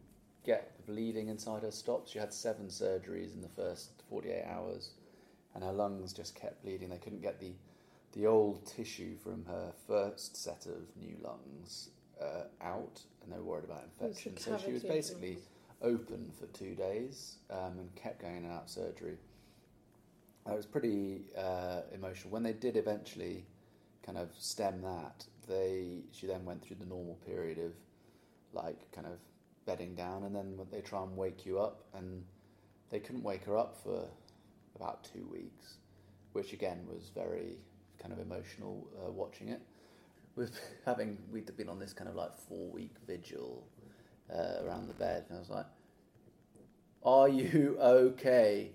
get 0.45 0.73
the 0.77 0.93
bleeding 0.93 1.29
inside 1.29 1.63
her 1.63 1.71
stopped. 1.71 2.09
She 2.11 2.19
had 2.19 2.33
seven 2.33 2.67
surgeries 2.67 3.33
in 3.35 3.41
the 3.43 3.49
first 3.49 4.03
forty-eight 4.11 4.45
hours, 4.45 4.91
and 5.55 5.65
her 5.65 5.73
lungs 5.73 6.13
just 6.13 6.35
kept 6.35 6.63
bleeding. 6.63 6.89
They 6.91 6.99
couldn't 6.99 7.23
get 7.23 7.41
the 7.41 7.53
the 8.13 8.27
old 8.27 8.65
tissue 8.65 9.17
from 9.17 9.45
her 9.47 9.73
first 9.89 10.37
set 10.37 10.67
of 10.67 10.97
new 10.97 11.17
lungs 11.21 11.91
uh, 12.21 12.45
out, 12.63 13.01
and 13.23 13.33
they 13.33 13.39
were 13.39 13.45
worried 13.45 13.65
about 13.65 13.83
It 14.01 14.09
was 14.09 14.25
a 14.25 14.29
infection. 14.29 14.37
So 14.39 14.59
she 14.65 14.73
was 14.73 14.85
basically 14.85 15.39
open 15.83 16.31
for 16.39 16.47
two 16.57 16.75
days 16.75 17.37
um, 17.51 17.79
and 17.79 17.95
kept 17.97 18.21
going 18.21 18.37
in 18.37 18.45
and 18.45 18.53
out 18.53 18.63
of 18.65 18.69
surgery. 18.71 19.17
It 20.47 20.55
was 20.55 20.67
pretty 20.67 21.23
uh, 21.37 21.81
emotional. 21.93 22.33
When 22.33 22.43
they 22.43 22.53
did 22.53 22.77
eventually 22.77 23.45
kind 24.05 24.19
of 24.19 24.29
stem 24.39 24.83
that, 24.83 25.25
they 25.49 26.03
she 26.13 26.27
then 26.27 26.45
went 26.45 26.63
through 26.63 26.77
the 26.77 26.87
normal 26.87 27.19
period 27.27 27.59
of 27.59 27.73
like 28.53 28.91
kind 28.93 29.07
of 29.07 29.19
bedding 29.67 29.95
down, 29.95 30.25
and 30.25 30.37
then 30.37 30.59
they 30.71 30.83
try 30.83 31.03
and 31.03 31.17
wake 31.17 31.47
you 31.47 31.59
up, 31.59 31.85
and 31.95 32.23
they 32.91 33.01
couldn't 33.01 33.23
wake 33.23 33.45
her 33.45 33.57
up 33.57 33.77
for 33.83 34.07
about 34.77 35.05
two 35.13 35.27
weeks, 35.31 35.79
which 36.33 36.53
again 36.53 36.87
was 36.87 37.11
very 37.15 37.59
kind 37.99 38.13
of 38.13 38.19
emotional 38.19 38.87
uh, 38.99 39.11
watching 39.11 39.49
it. 39.49 39.61
With 40.37 40.59
having 40.87 41.19
we'd 41.33 41.55
been 41.57 41.69
on 41.69 41.79
this 41.79 41.93
kind 41.93 42.09
of 42.09 42.17
like 42.17 42.37
four 42.37 42.69
week 42.71 42.95
vigil 43.07 43.67
uh, 44.33 44.65
around 44.65 44.89
the 44.89 44.95
bed, 44.95 45.25
and 45.29 45.37
I 45.37 45.41
was 45.41 45.51
like, 45.51 45.67
"Are 47.05 47.29
you 47.29 47.77
okay? 47.81 48.73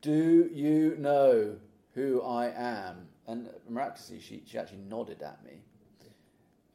Do 0.00 0.48
you 0.52 0.96
know 0.98 1.56
who 1.94 2.22
I 2.22 2.52
am?" 2.56 3.08
And 3.26 3.50
miraculously, 3.68 4.20
she 4.20 4.42
she 4.46 4.58
actually 4.58 4.82
nodded 4.88 5.22
at 5.22 5.44
me, 5.44 5.60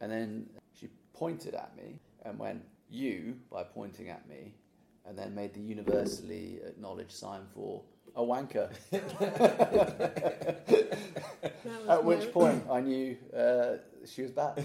and 0.01 0.11
then 0.11 0.49
she 0.79 0.89
pointed 1.13 1.55
at 1.55 1.75
me 1.77 1.99
and 2.23 2.37
went, 2.37 2.63
"You," 2.89 3.37
by 3.49 3.63
pointing 3.63 4.09
at 4.09 4.27
me, 4.27 4.53
and 5.05 5.17
then 5.17 5.33
made 5.33 5.53
the 5.53 5.61
universally 5.61 6.59
acknowledged 6.65 7.11
sign 7.11 7.41
for 7.53 7.81
a 8.15 8.21
wanker. 8.21 8.69
That 11.63 11.81
was 11.81 11.89
At 11.89 12.03
which 12.03 12.31
point 12.31 12.63
I 12.69 12.81
knew 12.81 13.17
uh, 13.35 13.77
she 14.05 14.21
was 14.21 14.31
back. 14.31 14.59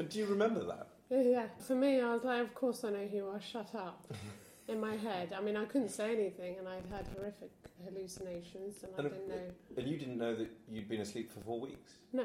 And 0.00 0.08
do 0.08 0.18
you 0.18 0.26
remember 0.26 0.64
that? 0.64 0.88
Yeah, 1.10 1.46
for 1.58 1.74
me, 1.74 2.00
I 2.00 2.14
was 2.14 2.24
like, 2.24 2.40
of 2.40 2.54
course 2.54 2.84
I 2.84 2.90
know 2.90 3.06
who 3.06 3.16
you 3.18 3.28
are. 3.28 3.40
Shut 3.40 3.74
up. 3.74 4.06
In 4.68 4.80
my 4.80 4.94
head, 4.94 5.34
I 5.36 5.42
mean, 5.42 5.56
I 5.56 5.64
couldn't 5.64 5.90
say 5.90 6.14
anything, 6.14 6.56
and 6.58 6.68
I'd 6.68 6.86
had 6.90 7.06
horrific 7.16 7.50
hallucinations, 7.84 8.84
and 8.84 8.92
I 8.96 9.02
didn't 9.02 9.28
know. 9.28 9.50
And 9.76 9.88
you 9.88 9.98
didn't 9.98 10.16
know 10.16 10.34
that 10.36 10.48
you'd 10.70 10.88
been 10.88 11.00
asleep 11.00 11.32
for 11.32 11.40
four 11.40 11.60
weeks? 11.60 11.94
No. 12.12 12.24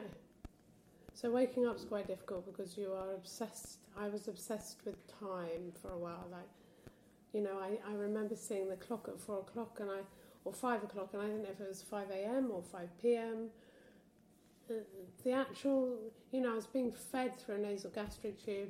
So 1.14 1.32
waking 1.32 1.66
up 1.66 1.76
is 1.76 1.86
quite 1.86 2.08
difficult 2.08 2.46
because 2.46 2.78
you 2.78 2.94
are 2.94 3.16
obsessed. 3.16 3.80
I 4.00 4.10
was 4.10 4.28
obsessed 4.28 4.78
with 4.86 4.96
time 5.20 5.74
for 5.82 5.90
a 5.90 5.98
while. 5.98 6.28
Like, 6.32 6.48
you 7.36 7.42
know, 7.42 7.58
I, 7.60 7.78
I 7.92 7.94
remember 7.96 8.36
seeing 8.36 8.70
the 8.70 8.78
clock 8.78 9.10
at 9.10 9.20
four 9.20 9.40
o'clock 9.40 9.78
and 9.82 9.92
I, 9.92 10.00
or 10.46 10.54
five 10.54 10.82
o'clock, 10.84 11.10
and 11.14 11.22
I 11.22 11.26
didn't 11.26 11.44
know 11.44 11.50
if 11.52 11.60
it 11.60 11.68
was 11.68 11.82
five 11.82 12.10
a.m. 12.10 12.50
or 12.50 12.64
five 12.64 12.90
p.m. 13.02 13.50
Uh, 14.70 14.76
The 15.26 15.34
actual, 15.34 15.98
you 16.32 16.40
know, 16.42 16.54
I 16.54 16.56
was 16.56 16.66
being 16.66 16.94
fed 17.12 17.38
through 17.38 17.56
a 17.56 17.58
nasal 17.58 17.92
gastric 17.92 18.44
tube. 18.46 18.70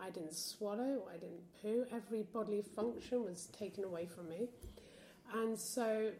I 0.00 0.08
didn't 0.08 0.34
swallow. 0.34 1.02
I 1.14 1.18
didn't 1.18 1.44
poo. 1.60 1.84
Every 1.94 2.22
bodily 2.22 2.62
function 2.62 3.22
was 3.22 3.48
taken 3.52 3.84
away 3.84 4.06
from 4.06 4.30
me, 4.30 4.48
and 5.34 5.58
so 5.58 6.10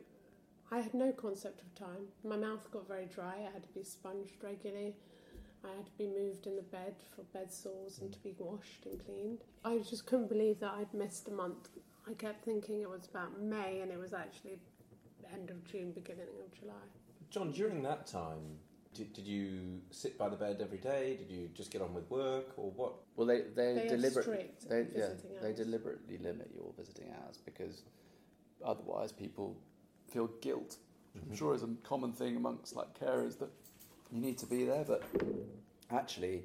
I 0.70 0.80
had 0.80 0.92
no 0.92 1.12
concept 1.12 1.62
of 1.62 1.74
time. 1.74 2.02
My 2.22 2.36
mouth 2.36 2.70
got 2.70 2.86
very 2.86 3.06
dry. 3.06 3.36
I 3.48 3.52
had 3.54 3.62
to 3.62 3.68
be 3.70 3.84
sponged 3.84 4.30
regularly. 4.42 4.96
I 5.64 5.76
had 5.76 5.86
to 5.86 5.92
be 5.98 6.06
moved 6.06 6.46
in 6.46 6.56
the 6.56 6.62
bed 6.62 6.94
for 7.14 7.22
bed 7.36 7.52
sores 7.52 7.98
and 8.00 8.12
to 8.12 8.18
be 8.20 8.34
washed 8.38 8.86
and 8.86 9.04
cleaned. 9.04 9.40
I 9.64 9.78
just 9.78 10.06
couldn't 10.06 10.28
believe 10.28 10.60
that 10.60 10.72
I'd 10.78 10.92
missed 10.94 11.28
a 11.28 11.32
month. 11.32 11.68
I 12.08 12.14
kept 12.14 12.44
thinking 12.44 12.80
it 12.80 12.88
was 12.88 13.06
about 13.06 13.40
May 13.40 13.80
and 13.80 13.92
it 13.92 13.98
was 13.98 14.14
actually 14.14 14.58
end 15.32 15.50
of 15.50 15.64
June, 15.64 15.92
beginning 15.92 16.26
of 16.44 16.58
July. 16.58 16.74
John, 17.30 17.52
during 17.52 17.82
that 17.82 18.06
time, 18.06 18.58
did, 18.94 19.12
did 19.12 19.26
you 19.26 19.80
sit 19.90 20.18
by 20.18 20.28
the 20.28 20.36
bed 20.36 20.60
every 20.60 20.78
day? 20.78 21.16
Did 21.16 21.30
you 21.30 21.48
just 21.54 21.70
get 21.70 21.80
on 21.80 21.94
with 21.94 22.10
work, 22.10 22.52
or 22.56 22.70
what? 22.72 22.94
Well, 23.16 23.26
they 23.26 23.42
they, 23.54 23.74
They 23.74 23.88
deliberately 23.88 24.46
they 24.68 24.86
yeah 24.94 25.10
they 25.40 25.52
deliberately 25.52 26.18
limit 26.18 26.50
your 26.54 26.72
visiting 26.76 27.06
hours 27.22 27.38
because 27.44 27.82
otherwise 28.64 29.12
people 29.12 29.56
feel 30.10 30.28
guilt. 30.40 30.76
I'm 31.14 31.22
mm-hmm. 31.22 31.34
sure 31.34 31.54
is 31.54 31.62
a 31.62 31.68
common 31.82 32.12
thing 32.12 32.36
amongst 32.36 32.74
like 32.74 32.98
carers 32.98 33.38
that 33.38 33.50
you 34.12 34.20
need 34.20 34.38
to 34.38 34.46
be 34.46 34.64
there, 34.64 34.84
but 34.86 35.02
actually 35.90 36.44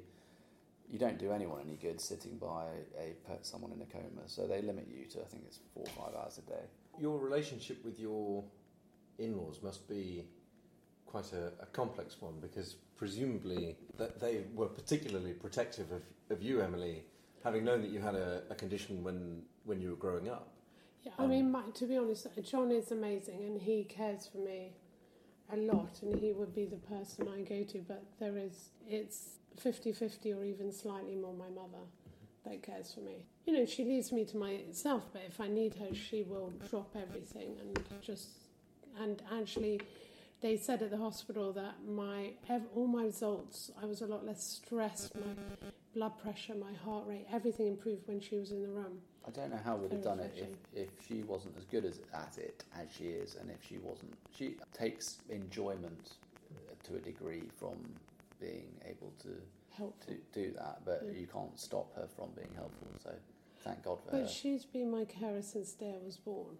you 0.90 0.98
don't 0.98 1.18
do 1.18 1.32
anyone 1.32 1.60
any 1.64 1.76
good 1.76 2.00
sitting 2.00 2.36
by 2.38 2.64
a 2.98 3.14
someone 3.42 3.72
in 3.72 3.82
a 3.82 3.86
coma. 3.86 4.22
So 4.26 4.46
they 4.46 4.62
limit 4.62 4.86
you 4.88 5.06
to 5.06 5.20
I 5.20 5.24
think 5.24 5.44
it's 5.46 5.58
four 5.74 5.84
or 5.84 6.04
five 6.04 6.14
hours 6.20 6.38
a 6.38 6.42
day. 6.42 6.64
Your 6.98 7.18
relationship 7.18 7.84
with 7.84 7.98
your 7.98 8.44
in-laws 9.18 9.60
must 9.62 9.88
be 9.88 10.24
quite 11.06 11.32
a, 11.32 11.52
a 11.62 11.66
complex 11.66 12.20
one 12.20 12.34
because 12.40 12.76
presumably 12.96 13.76
that 13.98 14.20
they 14.20 14.44
were 14.54 14.66
particularly 14.66 15.32
protective 15.32 15.90
of, 15.92 16.02
of 16.30 16.42
you, 16.42 16.60
Emily, 16.60 17.04
having 17.44 17.64
known 17.64 17.80
that 17.82 17.90
you 17.90 18.00
had 18.00 18.14
a, 18.14 18.42
a 18.50 18.54
condition 18.54 19.02
when 19.02 19.42
when 19.64 19.80
you 19.80 19.90
were 19.90 19.96
growing 19.96 20.28
up. 20.28 20.48
Yeah, 21.02 21.12
I 21.18 21.26
mean, 21.26 21.46
um, 21.46 21.52
my, 21.52 21.62
to 21.74 21.86
be 21.86 21.96
honest, 21.96 22.26
John 22.42 22.70
is 22.70 22.90
amazing 22.90 23.44
and 23.44 23.60
he 23.60 23.84
cares 23.84 24.28
for 24.30 24.38
me 24.38 24.72
a 25.52 25.56
lot 25.56 25.98
and 26.02 26.18
he 26.18 26.32
would 26.32 26.54
be 26.54 26.64
the 26.64 26.76
person 26.76 27.28
I 27.28 27.40
go 27.42 27.62
to, 27.62 27.78
but 27.86 28.04
there 28.18 28.36
is, 28.36 28.70
it's 28.88 29.38
50 29.58 29.92
50 29.92 30.32
or 30.32 30.44
even 30.44 30.72
slightly 30.72 31.14
more 31.14 31.32
my 31.32 31.48
mother 31.48 31.84
that 32.44 32.62
cares 32.62 32.92
for 32.92 33.00
me. 33.00 33.24
You 33.44 33.54
know, 33.54 33.66
she 33.66 33.84
leaves 33.84 34.12
me 34.12 34.24
to 34.26 34.36
myself, 34.36 35.04
but 35.12 35.22
if 35.26 35.40
I 35.40 35.48
need 35.48 35.74
her, 35.76 35.94
she 35.94 36.22
will 36.22 36.52
drop 36.68 36.94
everything 36.96 37.56
and 37.60 37.78
just, 38.02 38.28
and 39.00 39.22
actually, 39.32 39.80
they 40.42 40.56
said 40.56 40.82
at 40.82 40.90
the 40.90 40.98
hospital 40.98 41.52
that 41.52 41.74
my 41.86 42.32
all 42.74 42.86
my 42.86 43.04
results, 43.04 43.70
I 43.80 43.86
was 43.86 44.02
a 44.02 44.06
lot 44.06 44.24
less 44.24 44.42
stressed. 44.42 45.14
My 45.14 45.70
blood 45.94 46.18
pressure, 46.18 46.54
my 46.54 46.72
heart 46.84 47.06
rate, 47.06 47.26
everything 47.32 47.68
improved 47.68 48.06
when 48.06 48.20
she 48.20 48.36
was 48.36 48.50
in 48.50 48.62
the 48.62 48.68
room. 48.68 48.98
I 49.26 49.30
don't 49.30 49.50
know 49.50 49.58
how 49.64 49.76
we'd 49.76 49.92
have 49.92 50.02
done 50.02 50.20
it 50.20 50.32
if, 50.36 50.82
if 50.82 50.88
she 51.06 51.22
wasn't 51.22 51.56
as 51.56 51.64
good 51.64 51.84
as 51.84 52.00
at 52.14 52.38
it 52.38 52.64
as 52.78 52.86
she 52.96 53.04
is, 53.06 53.36
and 53.40 53.50
if 53.50 53.66
she 53.68 53.78
wasn't. 53.78 54.14
She 54.36 54.56
takes 54.72 55.18
enjoyment 55.28 56.12
uh, 56.52 56.74
to 56.84 56.96
a 56.96 57.00
degree 57.00 57.42
from 57.58 57.76
being 58.40 58.68
able 58.88 59.12
to 59.22 59.30
Helpful. 59.76 60.14
to 60.14 60.20
do 60.40 60.52
that, 60.52 60.80
but 60.84 61.02
Yeah. 61.04 61.18
you 61.20 61.26
can't 61.26 61.58
stop 61.58 61.94
her 61.96 62.06
from 62.06 62.30
being 62.36 62.52
helpful. 62.54 62.86
So 63.02 63.10
thank 63.64 63.82
God 63.82 63.98
for 64.00 64.06
that. 64.06 64.12
But 64.12 64.22
her. 64.22 64.28
she's 64.28 64.64
been 64.64 64.90
my 64.90 65.04
carer 65.04 65.42
since 65.42 65.72
the 65.72 65.86
day 65.86 65.94
I 66.00 66.04
was 66.04 66.16
born. 66.16 66.56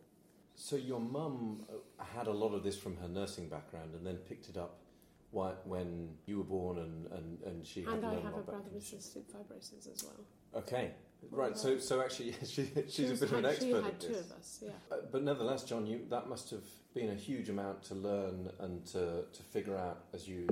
So 0.56 0.76
your 0.76 1.00
mum 1.00 1.64
uh, 1.70 2.02
had 2.04 2.26
a 2.26 2.32
lot 2.32 2.52
of 2.54 2.62
this 2.64 2.76
from 2.78 2.96
her 2.96 3.08
nursing 3.08 3.48
background, 3.48 3.94
and 3.94 4.04
then 4.06 4.16
picked 4.16 4.48
it 4.48 4.56
up 4.56 4.78
when 5.64 6.08
you 6.24 6.38
were 6.38 6.44
born, 6.44 6.78
and, 6.78 7.06
and, 7.12 7.42
and 7.42 7.66
she 7.66 7.82
had 7.82 7.94
And 7.94 8.06
I 8.06 8.14
have 8.14 8.22
lot 8.24 8.24
a 8.24 8.28
about 8.36 8.46
brother 8.46 8.62
with 8.72 8.88
conditions. 8.90 9.14
cystic 9.14 9.24
fibrosis 9.30 9.92
as 9.92 10.02
well. 10.02 10.24
Okay, 10.62 10.92
right. 11.30 11.56
So 11.56 11.78
so 11.78 12.00
actually, 12.00 12.32
she, 12.46 12.68
she's 12.88 12.94
She 12.94 13.04
a 13.06 13.08
bit 13.14 13.22
of 13.22 13.32
an 13.34 13.44
expert 13.46 13.64
She 13.66 13.72
had 13.72 13.84
at 13.84 14.00
two 14.00 14.08
this. 14.08 14.20
of 14.20 14.32
us, 14.32 14.58
yeah. 14.62 14.70
Uh, 14.90 14.96
but 15.10 15.22
nevertheless, 15.22 15.64
John, 15.64 15.86
you 15.86 16.00
that 16.10 16.28
must 16.28 16.50
have 16.50 16.64
been 16.94 17.10
a 17.10 17.14
huge 17.14 17.48
amount 17.48 17.82
to 17.84 17.94
learn 17.94 18.50
and 18.60 18.84
to, 18.86 19.24
to 19.32 19.42
figure 19.50 19.76
out 19.76 20.04
as 20.14 20.26
you 20.28 20.46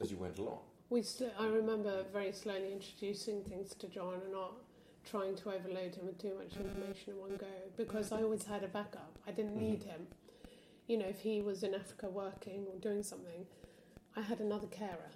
as 0.00 0.10
you 0.10 0.16
went 0.16 0.38
along. 0.38 0.58
We 0.90 1.02
sl- 1.02 1.34
I 1.38 1.46
remember 1.46 2.04
very 2.12 2.32
slowly 2.32 2.72
introducing 2.72 3.42
things 3.44 3.74
to 3.76 3.86
John 3.88 4.14
and 4.22 4.32
not 4.32 4.52
trying 5.10 5.34
to 5.36 5.50
overload 5.50 5.94
him 5.96 6.06
with 6.06 6.18
too 6.18 6.32
much 6.38 6.56
information 6.56 7.14
in 7.14 7.18
one 7.20 7.36
go 7.36 7.46
because 7.76 8.12
I 8.12 8.22
always 8.22 8.44
had 8.44 8.62
a 8.62 8.68
backup. 8.68 9.18
I 9.26 9.32
didn't 9.32 9.56
need 9.56 9.80
Mhm. 9.80 9.86
him. 9.86 10.06
You 10.86 10.98
know, 10.98 11.06
if 11.06 11.20
he 11.20 11.40
was 11.40 11.62
in 11.62 11.74
Africa 11.74 12.08
working 12.10 12.66
or 12.72 12.78
doing 12.78 13.02
something, 13.02 13.46
I 14.16 14.20
had 14.20 14.40
another 14.40 14.66
carer. 14.68 15.10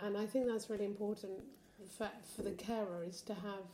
And 0.00 0.16
I 0.16 0.26
think 0.26 0.46
that's 0.46 0.68
really 0.68 0.84
important 0.84 1.42
for, 1.96 2.10
for 2.36 2.42
the 2.42 2.50
carer 2.52 3.04
is 3.08 3.22
to 3.22 3.34
have 3.34 3.64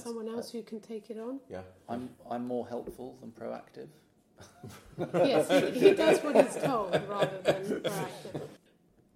someone 0.00 0.28
uh, 0.28 0.32
else 0.32 0.50
who 0.50 0.62
can 0.62 0.80
take 0.80 1.10
it 1.10 1.18
on. 1.18 1.40
Yeah. 1.48 1.62
I'm 1.88 2.10
I'm 2.30 2.46
more 2.46 2.66
helpful 2.66 3.16
than 3.20 3.30
proactive. 3.30 3.88
yes, 5.14 5.48
he, 5.74 5.78
he 5.78 5.94
does 5.94 6.18
what 6.22 6.34
he's 6.36 6.62
told 6.62 6.92
rather 7.08 7.38
than 7.44 7.64
proactive. 7.64 8.42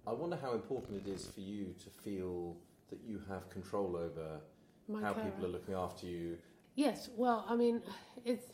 I 0.05 0.13
wonder 0.13 0.37
how 0.41 0.53
important 0.53 1.05
it 1.05 1.09
is 1.09 1.27
for 1.27 1.41
you 1.41 1.75
to 1.83 1.89
feel 1.89 2.55
that 2.89 2.99
you 3.05 3.21
have 3.27 3.49
control 3.49 3.97
over 3.97 4.39
My 4.87 5.01
how 5.01 5.13
carer. 5.13 5.25
people 5.25 5.45
are 5.45 5.49
looking 5.49 5.73
after 5.73 6.05
you. 6.05 6.37
Yes, 6.75 7.09
well, 7.17 7.45
I 7.49 7.55
mean, 7.55 7.81
it's 8.23 8.45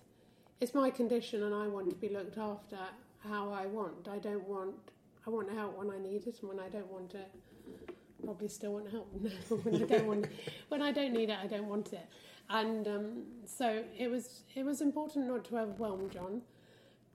it's 0.60 0.74
my 0.74 0.90
condition, 0.90 1.44
and 1.44 1.54
I 1.54 1.68
want 1.68 1.90
to 1.90 1.96
be 1.96 2.10
looked 2.10 2.38
after 2.38 2.80
how 3.20 3.52
I 3.52 3.66
want. 3.68 4.08
I 4.08 4.18
don't 4.18 4.48
want 4.48 4.76
I 5.26 5.30
want 5.30 5.52
help 5.52 5.78
when 5.78 5.90
I 5.90 6.00
need 6.00 6.28
it, 6.28 6.40
and 6.42 6.50
when 6.50 6.60
I 6.60 6.70
don't 6.70 6.92
want 6.92 7.14
it, 7.14 7.30
probably 8.24 8.48
still 8.48 8.74
want 8.74 8.90
help. 8.92 9.12
No, 9.22 9.58
when 9.58 9.82
I 9.82 9.86
don't 9.86 10.08
want 10.08 10.28
when 10.70 10.82
I 10.82 10.92
don't 10.92 11.14
need 11.14 11.30
it, 11.30 11.38
I 11.42 11.48
don't 11.48 11.68
want 11.68 11.94
it. 11.94 12.08
And 12.50 12.88
um, 12.88 13.24
so 13.46 13.84
it 13.98 14.10
was 14.10 14.44
it 14.56 14.64
was 14.64 14.82
important 14.82 15.28
not 15.28 15.46
to 15.46 15.58
overwhelm 15.58 16.10
John, 16.10 16.42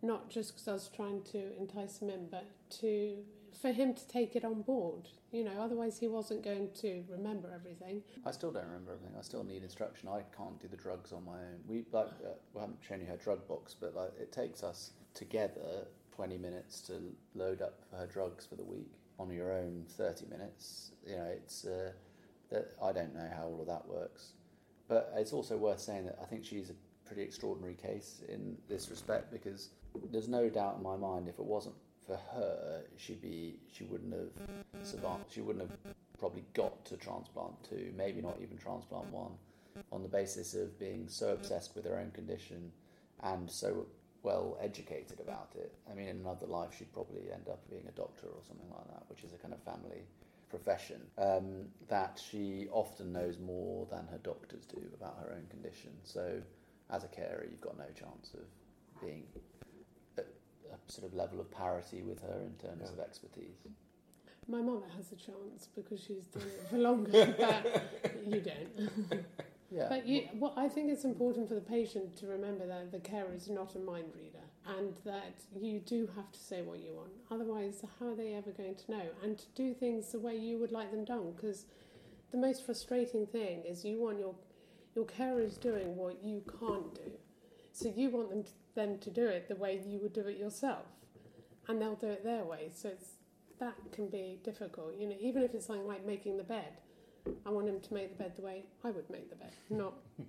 not 0.02 0.30
just 0.30 0.54
because 0.54 0.68
I 0.68 0.72
was 0.72 0.90
trying 0.94 1.22
to 1.32 1.56
entice 1.58 2.00
him 2.00 2.10
in, 2.10 2.28
but 2.30 2.46
to 2.80 3.18
for 3.60 3.72
him 3.72 3.92
to 3.94 4.08
take 4.08 4.36
it 4.36 4.44
on 4.44 4.62
board. 4.62 5.08
You 5.32 5.44
know, 5.44 5.60
otherwise 5.60 5.98
he 5.98 6.08
wasn't 6.08 6.42
going 6.42 6.70
to 6.80 7.04
remember 7.10 7.50
everything. 7.54 8.02
I 8.24 8.30
still 8.30 8.50
don't 8.50 8.64
remember 8.66 8.92
everything. 8.92 9.14
I 9.18 9.22
still 9.22 9.44
need 9.44 9.62
instruction. 9.62 10.08
I 10.08 10.22
can't 10.36 10.58
do 10.60 10.68
the 10.68 10.76
drugs 10.76 11.12
on 11.12 11.24
my 11.24 11.38
own. 11.38 11.60
We 11.66 11.84
like 11.92 12.06
uh, 12.24 12.30
we 12.54 12.60
haven't 12.60 12.78
shown 12.86 13.00
you 13.00 13.06
her 13.06 13.16
drug 13.16 13.46
box, 13.48 13.74
but 13.78 13.94
like 13.94 14.12
it 14.18 14.32
takes 14.32 14.62
us 14.62 14.92
together 15.14 15.86
twenty 16.14 16.38
minutes 16.38 16.80
to 16.82 16.94
load 17.34 17.60
up 17.62 17.80
her 17.92 18.06
drugs 18.06 18.46
for 18.46 18.54
the 18.56 18.64
week. 18.64 18.92
On 19.18 19.30
your 19.30 19.52
own, 19.52 19.84
thirty 19.88 20.26
minutes. 20.26 20.92
You 21.06 21.16
know, 21.16 21.24
it's 21.24 21.64
uh, 21.64 21.92
that 22.50 22.74
I 22.82 22.92
don't 22.92 23.14
know 23.14 23.28
how 23.34 23.44
all 23.44 23.60
of 23.60 23.66
that 23.66 23.86
works, 23.86 24.32
but 24.88 25.12
it's 25.16 25.32
also 25.32 25.56
worth 25.56 25.80
saying 25.80 26.06
that 26.06 26.18
I 26.22 26.24
think 26.26 26.44
she's 26.44 26.70
a 26.70 26.74
pretty 27.06 27.22
extraordinary 27.22 27.74
case 27.74 28.22
in 28.28 28.56
this 28.68 28.90
respect 28.90 29.32
because 29.32 29.70
there's 30.12 30.28
no 30.28 30.48
doubt 30.48 30.76
in 30.76 30.82
my 30.82 30.96
mind 30.96 31.28
if 31.28 31.38
it 31.38 31.44
wasn't 31.44 31.74
for 32.06 32.18
her, 32.34 32.82
she'd 32.96 33.20
be 33.20 33.56
she 33.70 33.84
wouldn't 33.84 34.12
have 34.12 34.86
survived. 34.86 35.24
She 35.30 35.40
wouldn't 35.40 35.68
have 35.68 35.94
probably 36.18 36.44
got 36.54 36.84
to 36.86 36.96
transplant 36.96 37.52
two, 37.68 37.92
maybe 37.96 38.20
not 38.20 38.36
even 38.42 38.56
transplant 38.56 39.12
one, 39.12 39.32
on 39.92 40.02
the 40.02 40.08
basis 40.08 40.54
of 40.54 40.78
being 40.78 41.06
so 41.08 41.30
obsessed 41.32 41.74
with 41.76 41.84
her 41.84 41.98
own 41.98 42.10
condition 42.12 42.72
and 43.22 43.50
so 43.50 43.86
well 44.22 44.56
educated 44.60 45.20
about 45.20 45.50
it. 45.54 45.74
I 45.90 45.94
mean, 45.94 46.08
in 46.08 46.16
another 46.18 46.46
life, 46.46 46.74
she'd 46.76 46.92
probably 46.92 47.22
end 47.32 47.48
up 47.48 47.60
being 47.70 47.86
a 47.88 47.92
doctor 47.92 48.26
or 48.26 48.42
something 48.46 48.68
like 48.70 48.86
that, 48.88 49.04
which 49.08 49.22
is 49.24 49.32
a 49.32 49.36
kind 49.36 49.54
of 49.54 49.62
family 49.62 50.02
profession. 50.50 51.00
Um, 51.18 51.66
that 51.88 52.20
she 52.30 52.66
often 52.72 53.12
knows 53.12 53.38
more 53.38 53.86
than 53.90 54.06
her 54.10 54.18
doctors 54.18 54.64
do 54.66 54.80
about 54.94 55.18
her 55.22 55.32
own 55.32 55.46
condition. 55.50 55.90
So, 56.04 56.40
as 56.90 57.04
a 57.04 57.08
carer, 57.08 57.46
you've 57.50 57.60
got 57.60 57.76
no 57.78 57.84
chance 57.94 58.32
of 58.34 59.00
being 59.00 59.24
at 60.16 60.24
a 60.26 60.92
sort 60.92 61.06
of 61.06 61.14
level 61.14 61.40
of 61.40 61.50
parity 61.50 62.02
with 62.02 62.20
her 62.22 62.40
in 62.40 62.54
terms 62.56 62.82
Yeah. 62.84 62.92
of 62.92 63.00
expertise. 63.00 63.56
My 64.50 64.62
mother 64.62 64.86
has 64.96 65.12
a 65.12 65.16
chance 65.16 65.68
because 65.76 66.00
she's 66.00 66.24
done 66.26 66.42
it 66.42 66.68
for 66.70 66.78
longer, 66.78 67.34
but 67.38 68.26
you 68.26 68.40
don't. 68.40 69.24
Yeah. 69.70 69.86
But 69.88 70.06
you, 70.06 70.28
well, 70.34 70.54
I 70.56 70.68
think 70.68 70.90
it's 70.90 71.04
important 71.04 71.48
for 71.48 71.54
the 71.54 71.60
patient 71.60 72.16
to 72.18 72.26
remember 72.26 72.66
that 72.66 72.90
the 72.90 73.00
carer 73.00 73.34
is 73.34 73.48
not 73.48 73.74
a 73.74 73.78
mind 73.78 74.12
reader 74.16 74.38
and 74.78 74.94
that 75.04 75.34
you 75.58 75.80
do 75.80 76.08
have 76.16 76.30
to 76.32 76.38
say 76.38 76.62
what 76.62 76.78
you 76.78 76.92
want. 76.92 77.10
Otherwise, 77.30 77.82
how 77.98 78.08
are 78.08 78.14
they 78.14 78.34
ever 78.34 78.50
going 78.50 78.74
to 78.74 78.90
know? 78.90 79.02
And 79.22 79.38
to 79.38 79.46
do 79.54 79.74
things 79.74 80.12
the 80.12 80.18
way 80.18 80.36
you 80.36 80.58
would 80.58 80.72
like 80.72 80.90
them 80.90 81.04
done, 81.04 81.32
because 81.34 81.66
the 82.30 82.38
most 82.38 82.64
frustrating 82.64 83.26
thing 83.26 83.62
is 83.64 83.84
you 83.84 84.00
want 84.00 84.18
your 84.18 84.34
your 84.94 85.04
carers 85.04 85.60
doing 85.60 85.96
what 85.96 86.24
you 86.24 86.42
can't 86.58 86.94
do, 86.94 87.12
so 87.72 87.92
you 87.94 88.10
want 88.10 88.30
them 88.30 88.42
to, 88.42 88.50
them 88.74 88.98
to 88.98 89.10
do 89.10 89.26
it 89.26 89.48
the 89.48 89.54
way 89.54 89.80
you 89.86 90.00
would 90.00 90.12
do 90.12 90.22
it 90.22 90.36
yourself, 90.36 90.86
and 91.68 91.80
they'll 91.80 91.94
do 91.94 92.08
it 92.08 92.24
their 92.24 92.44
way. 92.44 92.70
So 92.74 92.88
it's 92.88 93.12
that 93.60 93.74
can 93.92 94.08
be 94.08 94.40
difficult. 94.42 94.94
You 94.98 95.08
know, 95.08 95.16
even 95.20 95.42
if 95.42 95.54
it's 95.54 95.66
something 95.66 95.86
like 95.86 96.04
making 96.04 96.36
the 96.36 96.42
bed, 96.42 96.80
I 97.46 97.50
want 97.50 97.68
him 97.68 97.80
to 97.80 97.94
make 97.94 98.16
the 98.16 98.22
bed 98.22 98.32
the 98.36 98.42
way 98.42 98.64
I 98.84 98.90
would 98.90 99.08
make 99.10 99.30
the 99.30 99.36
bed, 99.36 99.52
not 99.70 99.94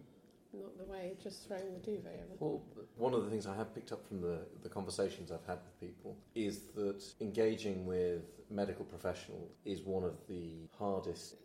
not 0.53 0.77
the 0.77 0.91
way 0.91 1.13
just 1.21 1.47
throwing 1.47 1.73
the 1.73 1.79
duvet 1.79 2.13
over. 2.13 2.35
Well, 2.39 2.61
one 2.97 3.13
of 3.13 3.23
the 3.23 3.29
things 3.29 3.45
I 3.45 3.55
have 3.55 3.73
picked 3.73 3.91
up 3.91 4.05
from 4.07 4.21
the, 4.21 4.39
the 4.63 4.69
conversations 4.69 5.31
I've 5.31 5.45
had 5.45 5.59
with 5.63 5.79
people 5.79 6.17
is 6.33 6.61
that 6.75 7.03
engaging 7.21 7.85
with 7.85 8.23
medical 8.49 8.85
professionals 8.85 9.51
is 9.65 9.81
one 9.81 10.03
of 10.03 10.15
the 10.27 10.67
hardest. 10.77 11.35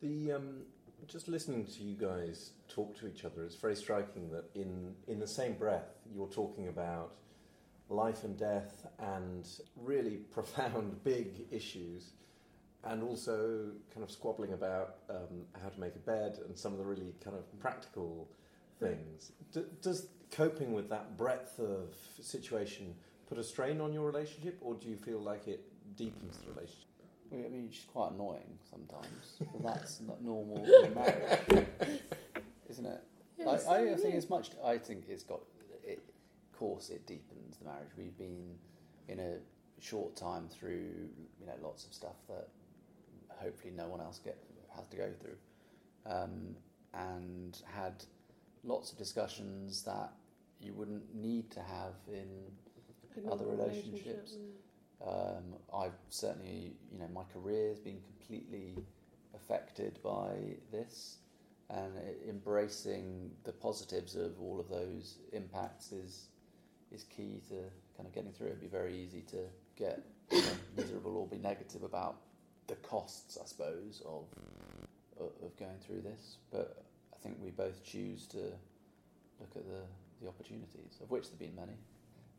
The 0.00 0.32
um, 0.32 0.62
just 1.08 1.28
listening 1.28 1.66
to 1.66 1.82
you 1.82 1.96
guys 1.96 2.50
talk 2.68 2.96
to 3.00 3.06
each 3.06 3.24
other, 3.24 3.44
it's 3.44 3.56
very 3.56 3.76
striking 3.76 4.30
that 4.30 4.44
in 4.54 4.94
in 5.08 5.18
the 5.18 5.26
same 5.26 5.54
breath 5.54 5.98
you're 6.14 6.28
talking 6.28 6.68
about 6.68 7.14
life 7.90 8.24
and 8.24 8.38
death 8.38 8.86
and 8.98 9.46
really 9.76 10.16
profound 10.32 11.02
big 11.04 11.46
issues 11.50 12.12
and 12.86 13.02
also 13.02 13.70
kind 13.92 14.02
of 14.02 14.10
squabbling 14.10 14.52
about 14.52 14.96
um, 15.08 15.46
how 15.62 15.68
to 15.68 15.80
make 15.80 15.94
a 15.94 15.98
bed 15.98 16.38
and 16.46 16.56
some 16.56 16.72
of 16.72 16.78
the 16.78 16.84
really 16.84 17.14
kind 17.22 17.36
of 17.36 17.60
practical 17.60 18.28
things. 18.78 19.32
D- 19.52 19.64
does 19.82 20.08
coping 20.30 20.72
with 20.72 20.88
that 20.90 21.16
breadth 21.16 21.58
of 21.58 21.94
situation 22.20 22.94
put 23.28 23.38
a 23.38 23.44
strain 23.44 23.80
on 23.80 23.92
your 23.92 24.06
relationship, 24.06 24.58
or 24.60 24.74
do 24.74 24.88
you 24.88 24.96
feel 24.96 25.20
like 25.20 25.48
it 25.48 25.64
deepens 25.96 26.38
the 26.38 26.50
relationship? 26.50 26.88
Well, 27.30 27.42
I 27.46 27.48
mean, 27.48 27.68
she's 27.70 27.84
quite 27.84 28.12
annoying 28.12 28.58
sometimes, 28.70 29.36
but 29.52 29.62
that's 29.62 30.00
not 30.00 30.22
normal 30.22 30.64
in 30.84 30.94
marriage, 30.94 31.40
isn't 32.68 32.86
it? 32.86 33.02
Yeah, 33.38 33.50
I, 33.50 33.56
so, 33.56 33.70
I 33.72 33.94
think 33.96 34.14
it's 34.14 34.28
much. 34.30 34.50
I 34.64 34.78
think 34.78 35.04
it's 35.08 35.24
got. 35.24 35.40
It, 35.82 36.02
of 36.52 36.58
course, 36.58 36.90
it 36.90 37.06
deepens 37.06 37.56
the 37.56 37.64
marriage. 37.64 37.90
We've 37.96 38.16
been 38.16 38.54
in 39.08 39.18
a 39.18 39.38
short 39.80 40.16
time 40.16 40.48
through, 40.48 41.08
you 41.40 41.46
know, 41.46 41.54
lots 41.62 41.84
of 41.84 41.92
stuff 41.92 42.16
that 42.28 42.48
hopefully 43.40 43.72
no 43.76 43.88
one 43.88 44.00
else 44.00 44.18
get 44.18 44.38
has 44.74 44.86
to 44.88 44.96
go 44.96 45.10
through, 45.20 45.36
um, 46.06 46.56
and 46.92 47.58
had 47.72 48.04
lots 48.64 48.92
of 48.92 48.98
discussions 48.98 49.82
that 49.82 50.12
you 50.60 50.72
wouldn't 50.72 51.14
need 51.14 51.50
to 51.50 51.60
have 51.60 51.94
in 52.08 52.28
A 53.16 53.30
other 53.32 53.44
relationships. 53.46 54.36
relationship, 54.36 54.40
um, 55.06 55.44
I've 55.72 55.98
certainly, 56.08 56.72
you 56.92 56.98
know, 56.98 57.08
my 57.14 57.22
career 57.32 57.68
has 57.68 57.78
been 57.78 58.00
completely 58.00 58.76
affected 59.34 59.98
by 60.02 60.56
this, 60.72 61.18
and 61.70 61.92
embracing 62.28 63.30
the 63.44 63.52
positives 63.52 64.16
of 64.16 64.40
all 64.40 64.58
of 64.60 64.68
those 64.68 65.18
impacts 65.32 65.92
is 65.92 66.28
is 66.90 67.04
key 67.04 67.40
to 67.48 67.56
kind 67.96 68.06
of 68.06 68.12
getting 68.12 68.32
through. 68.32 68.48
It'd 68.48 68.60
be 68.60 68.66
very 68.66 68.96
easy 68.96 69.22
to 69.22 69.38
get 69.76 70.00
you 70.30 70.40
know, 70.40 70.48
miserable 70.76 71.16
or 71.16 71.26
be 71.26 71.38
negative 71.38 71.82
about 71.82 72.16
the 72.66 72.76
costs, 72.76 73.38
I 73.40 73.46
suppose, 73.46 74.02
of 74.06 74.24
of 75.42 75.56
going 75.56 75.78
through 75.86 76.02
this. 76.02 76.38
But 76.50 76.84
I 77.14 77.18
think 77.18 77.38
we 77.40 77.50
both 77.50 77.84
choose 77.84 78.26
to 78.28 78.38
look 79.40 79.56
at 79.56 79.64
the 79.66 79.82
the 80.22 80.28
opportunities, 80.28 80.98
of 81.02 81.10
which 81.10 81.24
there've 81.28 81.38
been 81.38 81.56
many 81.56 81.76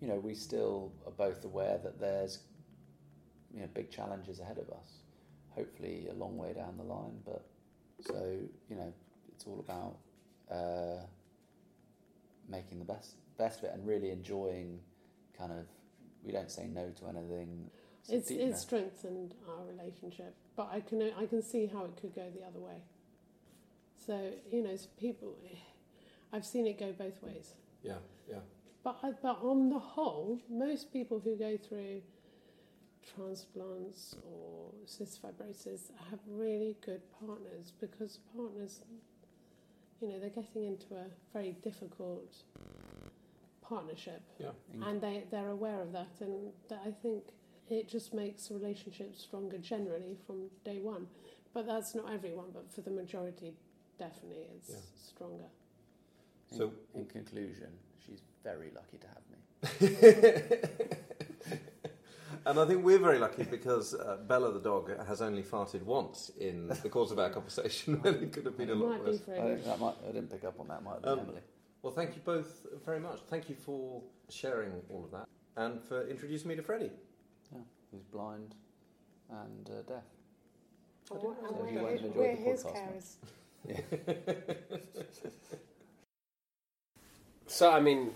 you 0.02 0.08
know, 0.08 0.20
we 0.20 0.36
still 0.36 0.92
are 1.06 1.12
both 1.12 1.44
aware 1.46 1.78
that 1.84 2.00
there's, 2.00 2.40
you 3.54 3.62
know, 3.62 3.68
big 3.74 3.90
challenges 3.90 4.40
ahead 4.40 4.58
of 4.58 4.70
us. 4.70 5.00
Hopefully, 5.52 6.08
a 6.12 6.14
long 6.14 6.38
way 6.38 6.54
down 6.54 6.76
the 6.78 6.84
line, 6.84 7.18
but 7.26 7.46
so 8.02 8.38
you 8.70 8.76
know, 8.76 8.94
it's 9.34 9.46
all 9.46 9.60
about 9.60 9.96
uh, 10.54 11.02
making 12.50 12.80
the 12.80 12.86
best 12.86 13.16
best 13.38 13.60
of 13.60 13.66
it 13.66 13.72
and 13.74 13.88
really 13.88 14.12
enjoying. 14.12 14.80
Kind 15.38 15.52
of, 15.52 15.66
we 16.24 16.32
don't 16.32 16.52
say 16.52 16.68
no 16.68 16.92
to 17.00 17.08
anything. 17.08 17.70
It's 18.10 18.28
deep- 18.30 18.40
it's 18.42 18.62
strengthened 18.62 19.36
our 19.48 19.64
relationship, 19.66 20.34
but 20.56 20.68
I 20.72 20.82
can 20.82 21.02
I 21.02 21.26
can 21.26 21.42
see 21.42 21.66
how 21.66 21.86
it 21.86 21.96
could 21.98 22.14
go 22.16 22.30
the 22.30 22.44
other 22.46 22.60
way. 22.60 22.82
So 23.98 24.34
you 24.52 24.62
know, 24.64 24.76
people, 24.98 25.36
I've 26.32 26.46
seen 26.46 26.68
it 26.68 26.78
go 26.78 26.92
both 26.94 27.22
ways. 27.24 27.54
Yeah, 27.82 27.98
yeah. 28.30 28.40
But 28.84 28.98
I- 29.02 29.12
but 29.14 29.42
on 29.42 29.70
the 29.70 29.80
whole, 29.80 30.40
most 30.50 30.92
people 30.94 31.20
who 31.20 31.36
go 31.36 31.58
through 31.58 32.02
transplants 33.04 34.16
or 34.32 34.72
cystic 34.86 35.20
fibrosis 35.22 35.92
have 36.10 36.20
really 36.28 36.76
good 36.82 37.02
partners 37.20 37.72
because 37.80 38.18
partners, 38.36 38.82
you 40.02 40.08
know, 40.10 40.20
they're 40.20 40.30
getting 40.30 40.66
into 40.66 40.96
a 40.96 41.06
very 41.34 41.54
difficult 41.64 42.44
partnership 43.62 44.22
in- 44.74 44.84
and 44.84 45.02
they, 45.02 45.24
they're 45.32 45.50
aware 45.50 45.82
of 45.82 45.92
that 45.94 46.20
and 46.22 46.52
that 46.70 46.82
I 46.86 46.92
think 46.92 47.24
it 47.70 47.88
just 47.90 48.14
makes 48.14 48.50
relationships 48.52 49.22
stronger 49.22 49.58
generally 49.58 50.18
from 50.26 50.50
day 50.64 50.80
one 50.80 51.08
but 51.54 51.66
that's 51.66 51.96
not 51.96 52.12
everyone 52.12 52.48
but 52.54 52.72
for 52.72 52.82
the 52.82 52.92
majority 52.92 53.54
definitely 53.98 54.46
it's 54.58 54.70
Yeah. 54.70 54.76
stronger 55.10 55.46
in, 56.52 56.58
So- 56.58 56.74
in 56.94 57.06
conclusion, 57.06 57.70
she's 58.06 58.22
very 58.44 58.70
lucky 58.72 58.98
to 59.00 59.08
have 59.08 59.24
me. 59.32 59.40
And 62.48 62.60
I 62.60 62.66
think 62.66 62.84
we're 62.86 63.00
very 63.00 63.18
lucky 63.18 63.42
because 63.44 63.96
uh, 63.96 64.18
Bella 64.28 64.52
the 64.54 64.60
dog 64.60 64.92
has 65.08 65.20
only 65.24 65.42
farted 65.42 65.82
once 65.82 66.30
in 66.40 66.68
the 66.68 66.90
course 66.90 67.10
of 67.10 67.18
our 67.18 67.32
conversation 67.32 67.96
when 68.04 68.14
it 68.16 68.32
could 68.34 68.46
have 68.46 68.56
been 68.56 68.70
a 68.70 68.76
lot 68.76 69.04
worse. 69.04 69.20
I, 69.28 69.56
that 69.68 69.80
might, 69.80 69.96
I 70.08 70.12
didn't 70.12 70.30
pick 70.30 70.44
up 70.44 70.60
on 70.60 70.68
that. 70.68 70.84
Might 70.84 70.94
have 70.94 71.02
been 71.02 71.12
Um, 71.14 71.20
Emily. 71.22 71.42
Well, 71.82 71.92
thank 71.92 72.16
you 72.16 72.22
both 72.24 72.68
very 72.86 73.00
much. 73.00 73.20
Thank 73.30 73.50
you 73.50 73.56
for 73.56 74.04
sharing 74.30 74.74
all 74.92 75.04
of 75.06 75.12
that 75.12 75.28
and 75.58 75.82
for 75.82 76.08
introducing 76.08 76.48
me 76.50 76.56
to 76.56 76.62
Freddie. 76.62 76.92
Who's 77.96 78.06
blind 78.06 78.56
and 79.30 79.70
uh, 79.70 79.82
deaf. 79.88 80.04
And 81.12 81.22
So 81.22 81.36
we're, 81.62 81.70
he 81.70 81.78
won't 81.78 81.92
have 81.92 82.06
enjoyed 82.06 82.16
we're 82.16 82.36
the 82.36 82.42
his 82.42 82.64
podcast, 82.64 83.16
carers. 83.68 84.66
So 87.48 87.72
I 87.72 87.80
mean, 87.80 88.12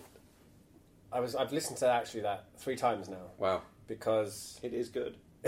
I 1.14 1.20
was 1.20 1.36
I've 1.36 1.54
listened 1.54 1.78
to 1.78 1.88
actually 1.88 2.22
that 2.22 2.48
three 2.58 2.76
times 2.76 3.08
now 3.08 3.32
Wow, 3.38 3.62
because 3.88 4.60
it 4.64 4.74
is 4.74 4.90
good. 4.90 5.16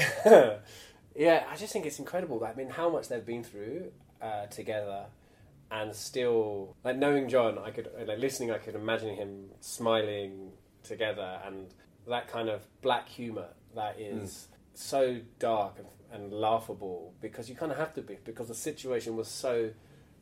yeah, 1.15 1.43
I 1.49 1.55
just 1.57 1.73
think 1.73 1.85
it's 1.85 1.99
incredible. 1.99 2.39
That 2.39 2.53
I 2.53 2.55
mean, 2.55 2.69
how 2.69 2.89
much 2.89 3.09
they've 3.09 3.25
been 3.25 3.43
through 3.43 3.91
uh, 4.21 4.45
together, 4.45 5.07
and 5.71 5.93
still 5.93 6.75
like 6.83 6.97
knowing 6.97 7.27
John, 7.27 7.57
I 7.57 7.71
could 7.71 7.89
like 8.07 8.19
listening, 8.19 8.51
I 8.51 8.59
could 8.59 8.75
imagine 8.75 9.15
him 9.15 9.45
smiling 9.59 10.51
together, 10.83 11.41
and 11.45 11.73
that 12.07 12.27
kind 12.27 12.49
of 12.49 12.65
black 12.81 13.07
humor 13.07 13.47
that 13.75 13.99
is 13.99 14.47
so 14.73 15.19
dark 15.39 15.77
and, 15.77 15.87
and 16.23 16.33
laughable 16.33 17.13
because 17.21 17.49
you 17.49 17.55
kind 17.55 17.71
of 17.71 17.77
have 17.77 17.93
to 17.93 18.01
be 18.01 18.17
because 18.23 18.47
the 18.47 18.55
situation 18.55 19.15
was 19.15 19.27
so 19.27 19.71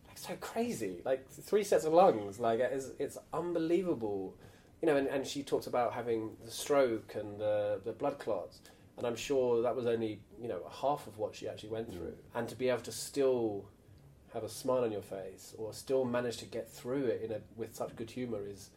like 0.08 0.18
so 0.18 0.36
crazy. 0.40 1.02
Like 1.06 1.30
three 1.30 1.64
sets 1.64 1.86
of 1.86 1.94
lungs, 1.94 2.40
like 2.40 2.60
it's, 2.60 2.90
it's 3.00 3.18
unbelievable. 3.34 4.36
You 4.82 4.88
know, 4.88 4.96
and, 4.96 5.08
and 5.08 5.28
she 5.28 5.44
talks 5.44 5.68
about 5.68 5.94
having 5.94 6.32
the 6.46 6.52
stroke 6.52 7.16
and 7.16 7.40
the, 7.40 7.82
the 7.84 7.92
blood 7.92 8.18
clots, 8.18 8.62
and 8.98 9.06
I'm 9.06 9.16
sure 9.16 9.62
that 9.62 9.76
was 9.76 9.86
only 9.86 10.22
you 10.42 10.48
know 10.48 10.62
half 10.82 11.06
of 11.08 11.18
what 11.18 11.36
she 11.36 11.48
actually 11.48 11.70
went 11.70 11.92
through. 11.92 12.14
And 12.34 12.48
to 12.48 12.56
be 12.56 12.70
able 12.70 12.82
to 12.82 12.92
still 12.92 13.66
have 14.34 14.44
a 14.44 14.50
smile 14.50 14.84
on 14.84 14.92
your 14.92 15.02
face 15.02 15.56
or 15.58 15.74
still 15.74 16.06
manage 16.06 16.38
to 16.38 16.46
get 16.46 16.70
through 16.70 17.06
it 17.06 17.22
in 17.24 17.32
a, 17.32 17.40
with 17.56 17.76
such 17.76 17.96
good 17.96 18.12
humour 18.12 18.40
is 18.48 18.70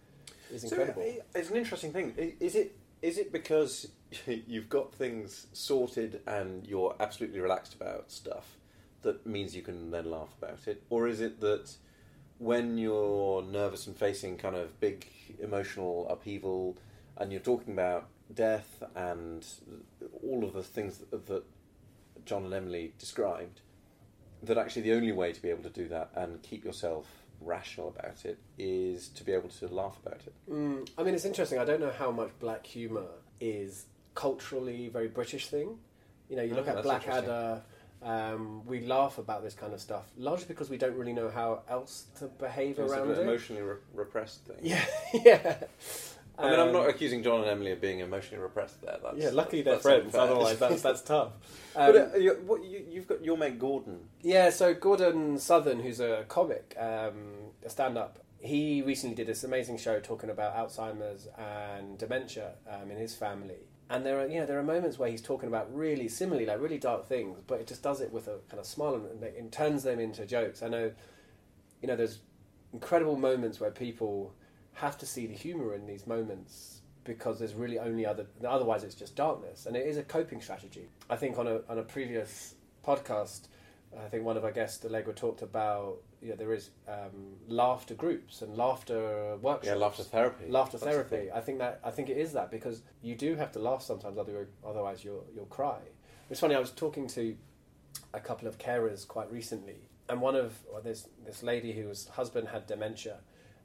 is 0.53 0.65
incredible. 0.65 1.03
So, 1.03 1.09
uh, 1.09 1.39
it's 1.39 1.51
an 1.51 1.57
interesting 1.57 1.93
thing. 1.93 2.15
Is 2.41 2.55
it 2.55 2.77
is 3.03 3.19
it 3.19 3.33
because 3.33 3.89
you've 4.27 4.69
got 4.69 4.95
things 4.95 5.49
sorted 5.53 6.21
and 6.27 6.67
you're 6.67 6.97
absolutely 7.01 7.41
relaxed 7.41 7.75
about 7.75 8.11
stuff 8.11 8.57
that 9.03 9.27
means 9.27 9.55
you 9.55 9.63
can 9.63 9.91
then 9.91 10.11
laugh 10.11 10.35
about 10.41 10.67
it, 10.67 10.83
or 10.89 11.09
is 11.09 11.21
it 11.21 11.41
that 11.41 11.73
when 12.39 12.79
you're 12.79 13.43
nervous 13.43 13.87
and 13.87 13.97
facing 13.97 14.37
kind 14.37 14.57
of 14.57 14.79
big 14.81 15.07
emotional 15.41 16.09
upheaval 16.09 16.77
and 17.17 17.31
you're 17.31 17.41
talking 17.41 17.73
about 17.73 18.09
death 18.33 18.83
and 18.95 19.47
all 20.25 20.45
of 20.45 20.53
the 20.53 20.63
things 20.63 21.03
that, 21.11 21.45
John 22.25 22.45
and 22.45 22.55
Emily 22.55 22.95
described, 22.99 23.61
that 24.45 24.57
actually 24.57 24.83
the 24.83 24.93
only 24.93 25.13
way 25.13 25.33
to 25.33 25.43
be 25.43 25.51
able 25.51 25.65
to 25.65 25.71
do 25.71 25.89
that 25.89 26.11
and 26.15 26.43
keep 26.43 26.65
yourself 26.65 27.22
rational 27.45 27.89
about 27.89 28.25
it 28.25 28.39
is 28.59 29.09
to 29.11 29.25
be 29.25 29.33
able 29.33 29.49
to 29.51 29.69
laugh 29.69 29.99
about 30.05 30.21
it. 30.27 30.33
Mm, 30.51 30.89
I 30.99 31.03
mean, 31.03 31.15
it's 31.15 31.25
interesting. 31.25 31.59
I 31.59 31.65
don't 31.65 31.81
know 31.81 31.93
how 31.99 32.11
much 32.11 32.31
black 32.41 32.67
humour 32.67 33.07
is 33.41 33.87
culturally 34.15 34.89
very 34.89 35.09
British 35.09 35.49
thing. 35.49 35.79
You 36.29 36.37
know, 36.37 36.43
you 36.43 36.53
Oh, 36.53 36.57
look 36.57 36.69
at 36.69 36.83
Blackadder. 36.83 37.63
Um, 38.03 38.67
we 38.67 38.81
laugh 38.81 39.19
about 39.19 39.45
this 39.45 39.55
kind 39.55 39.73
of 39.73 39.81
stuff 39.81 40.05
largely 40.17 40.47
because 40.49 40.69
we 40.69 40.77
don't 40.77 40.97
really 40.97 41.13
know 41.13 41.31
how 41.31 41.63
else 41.69 42.07
to 42.19 42.25
behave 42.27 42.81
It's 42.81 42.91
around 42.93 43.11
an 43.13 43.19
it. 43.19 43.23
emotionally 43.23 43.63
re- 43.63 43.77
repressed 43.95 44.45
thing. 44.45 44.57
Yeah, 44.63 44.85
yeah. 45.15 45.57
I 46.39 46.51
mean, 46.51 46.59
I'm 46.59 46.69
Um, 46.69 46.73
not 46.73 46.89
accusing 46.89 47.23
John 47.23 47.41
and 47.41 47.49
Emily 47.51 47.73
of 47.73 47.81
being 47.81 48.01
emotionally 48.01 48.43
repressed 48.43 48.81
there. 48.81 48.99
That's, 49.03 49.17
yeah, 49.17 49.31
luckily 49.33 49.63
they're 49.63 49.79
friends. 49.79 50.15
Otherwise, 50.15 50.59
that's 50.59 50.83
that's 50.83 51.03
tough. 51.15 51.33
Um, 51.77 51.93
but 51.93 52.15
uh, 52.15 52.19
you, 52.19 52.33
what, 52.47 52.65
you, 52.65 52.85
you've 52.91 53.07
got 53.07 53.25
your 53.25 53.37
mate 53.37 53.59
Gordon. 53.59 54.01
Yeah, 54.23 54.51
so 54.51 54.75
Gordon 54.75 55.39
Southern, 55.39 55.81
who's 55.81 56.01
a 56.01 56.25
comic, 56.29 56.75
um, 56.79 57.51
a 57.65 57.69
stand 57.71 57.99
up, 57.99 58.19
he 58.41 58.83
recently 58.83 59.15
did 59.15 59.27
this 59.27 59.45
amazing 59.45 59.77
show 59.79 60.01
talking 60.01 60.31
about 60.31 60.57
Alzheimer's 60.57 61.29
and 61.39 61.97
dementia 61.99 62.53
um, 62.69 62.91
in 62.91 62.97
his 62.97 63.15
family. 63.15 63.67
And 63.91 64.07
there 64.07 64.19
are, 64.21 64.27
you 64.27 64.41
know, 64.41 64.47
there 64.47 64.59
are 64.59 64.63
moments 64.63 64.99
where 64.99 65.11
he's 65.11 65.21
talking 65.21 65.49
about 65.49 65.73
really 65.75 66.09
similarly, 66.09 66.47
like 66.47 66.61
really 66.61 66.79
dark 66.79 67.07
things, 67.07 67.39
but 67.47 67.61
it 67.61 67.67
just 67.67 67.83
does 67.83 68.01
it 68.01 68.11
with 68.11 68.27
a 68.27 68.39
kind 68.49 68.59
of 68.59 68.65
smile 68.65 68.95
and 68.95 69.23
it, 69.23 69.35
it 69.39 69.53
turns 69.53 69.83
them 69.83 70.01
into 70.01 70.25
jokes. 70.25 70.63
I 70.63 70.69
know, 70.69 70.93
you 71.83 71.89
know, 71.89 71.95
there's 71.97 72.21
incredible 72.73 73.17
moments 73.17 73.61
where 73.61 73.71
people 73.71 74.33
have 74.75 74.99
to 74.99 75.07
see 75.07 75.27
the 75.27 75.35
humour 75.35 75.75
in 75.75 75.87
these 75.87 76.07
moments 76.07 76.81
because 77.05 77.39
there's 77.39 77.55
really 77.55 77.79
only 77.79 78.07
other, 78.07 78.27
otherwise 78.47 78.85
it's 78.85 78.95
just 78.95 79.17
darkness. 79.17 79.67
And 79.67 79.77
it 79.77 79.87
is 79.87 79.97
a 79.97 80.03
coping 80.03 80.41
strategy. 80.41 80.89
I 81.11 81.17
think 81.17 81.39
on 81.39 81.47
a, 81.47 81.61
on 81.69 81.79
a 81.79 81.83
previous 81.83 82.55
podcast, 82.87 83.49
I 84.01 84.09
think 84.09 84.25
one 84.25 84.37
of 84.37 84.45
our 84.45 84.53
guests, 84.53 84.85
Allegra, 84.85 85.13
talked 85.13 85.43
about 85.43 85.99
you 86.23 86.31
know, 86.31 86.37
there 86.37 86.55
is 86.55 86.71
um, 86.89 87.35
laughter 87.49 87.95
groups 87.95 88.41
and 88.41 88.57
laughter 88.57 89.37
workshops. 89.43 89.67
Yeah, 89.67 89.75
laughter 89.75 90.03
therapy. 90.03 90.45
Laughter 90.49 90.79
That's 90.79 90.91
therapy. 90.91 91.31
I 91.31 91.41
think 91.41 91.59
that 91.59 91.81
I 91.85 91.91
think 91.91 92.09
it 92.09 92.17
is 92.17 92.33
that 92.33 92.51
because 92.51 92.83
you 93.03 93.15
do 93.15 93.35
have 93.37 93.53
to 93.53 93.59
laugh 93.59 93.83
sometimes, 93.83 94.17
other- 94.19 94.49
otherwise 94.67 95.05
you'll 95.05 95.27
you'll 95.35 95.47
cry. 95.47 95.79
It's 96.31 96.41
funny. 96.41 96.55
I 96.55 96.61
was 96.61 96.71
talking 96.71 97.07
to 97.09 97.37
a 98.15 98.21
couple 98.21 98.49
of 98.49 98.57
carers 98.57 99.07
quite 99.07 99.31
recently, 99.31 99.89
and 100.09 100.21
one 100.21 100.37
of 100.37 100.61
well, 100.73 100.81
this 100.81 101.09
this 101.27 101.43
lady 101.43 101.73
whose 101.73 102.09
husband 102.09 102.49
had 102.49 102.67
dementia, 102.67 103.19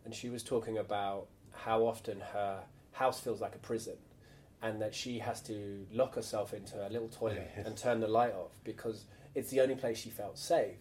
and 0.08 0.15
she 0.15 0.30
was 0.30 0.41
talking 0.41 0.78
about 0.78 1.28
how 1.52 1.86
often 1.86 2.22
her 2.32 2.63
house 2.93 3.20
feels 3.20 3.41
like 3.41 3.56
a 3.56 3.58
prison, 3.58 3.98
and 4.62 4.82
that 4.82 4.96
she 4.96 5.20
has 5.20 5.41
to 5.41 5.86
lock 5.91 6.15
herself 6.15 6.54
into 6.54 6.76
a 6.78 6.88
little 6.88 7.10
toilet 7.10 7.52
and 7.58 7.76
turn 7.76 8.00
the 8.00 8.08
light 8.08 8.34
off 8.34 8.52
because 8.63 9.04
it's 9.36 9.50
the 9.50 9.60
only 9.60 9.76
place 9.76 9.98
she 9.98 10.10
felt 10.10 10.38
safe, 10.38 10.78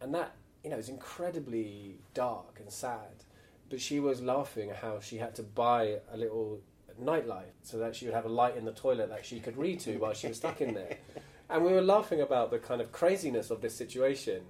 and 0.00 0.14
that 0.14 0.36
you 0.62 0.70
know 0.70 0.76
is 0.76 0.88
incredibly 0.88 1.98
dark 2.14 2.60
and 2.60 2.70
sad. 2.70 3.24
But 3.68 3.80
she 3.80 3.98
was 3.98 4.22
laughing 4.22 4.70
at 4.70 4.76
how 4.76 5.00
she 5.00 5.16
had 5.16 5.34
to 5.34 5.42
buy 5.42 5.96
a 6.12 6.16
little 6.16 6.60
nightlight 6.96 7.54
so 7.64 7.78
that 7.78 7.96
she 7.96 8.04
would 8.04 8.14
have 8.14 8.26
a 8.26 8.28
light 8.28 8.56
in 8.56 8.64
the 8.64 8.70
toilet 8.70 9.08
that 9.08 9.26
she 9.26 9.40
could 9.40 9.56
read 9.56 9.80
to 9.80 9.96
while 9.96 10.14
she 10.14 10.28
was 10.28 10.36
stuck 10.36 10.60
in 10.60 10.74
there. 10.74 10.98
And 11.50 11.66
we 11.66 11.72
were 11.72 11.82
laughing 11.82 12.22
about 12.22 12.50
the 12.50 12.58
kind 12.58 12.80
of 12.80 12.92
craziness 12.92 13.50
of 13.50 13.60
this 13.60 13.74
situation. 13.74 14.40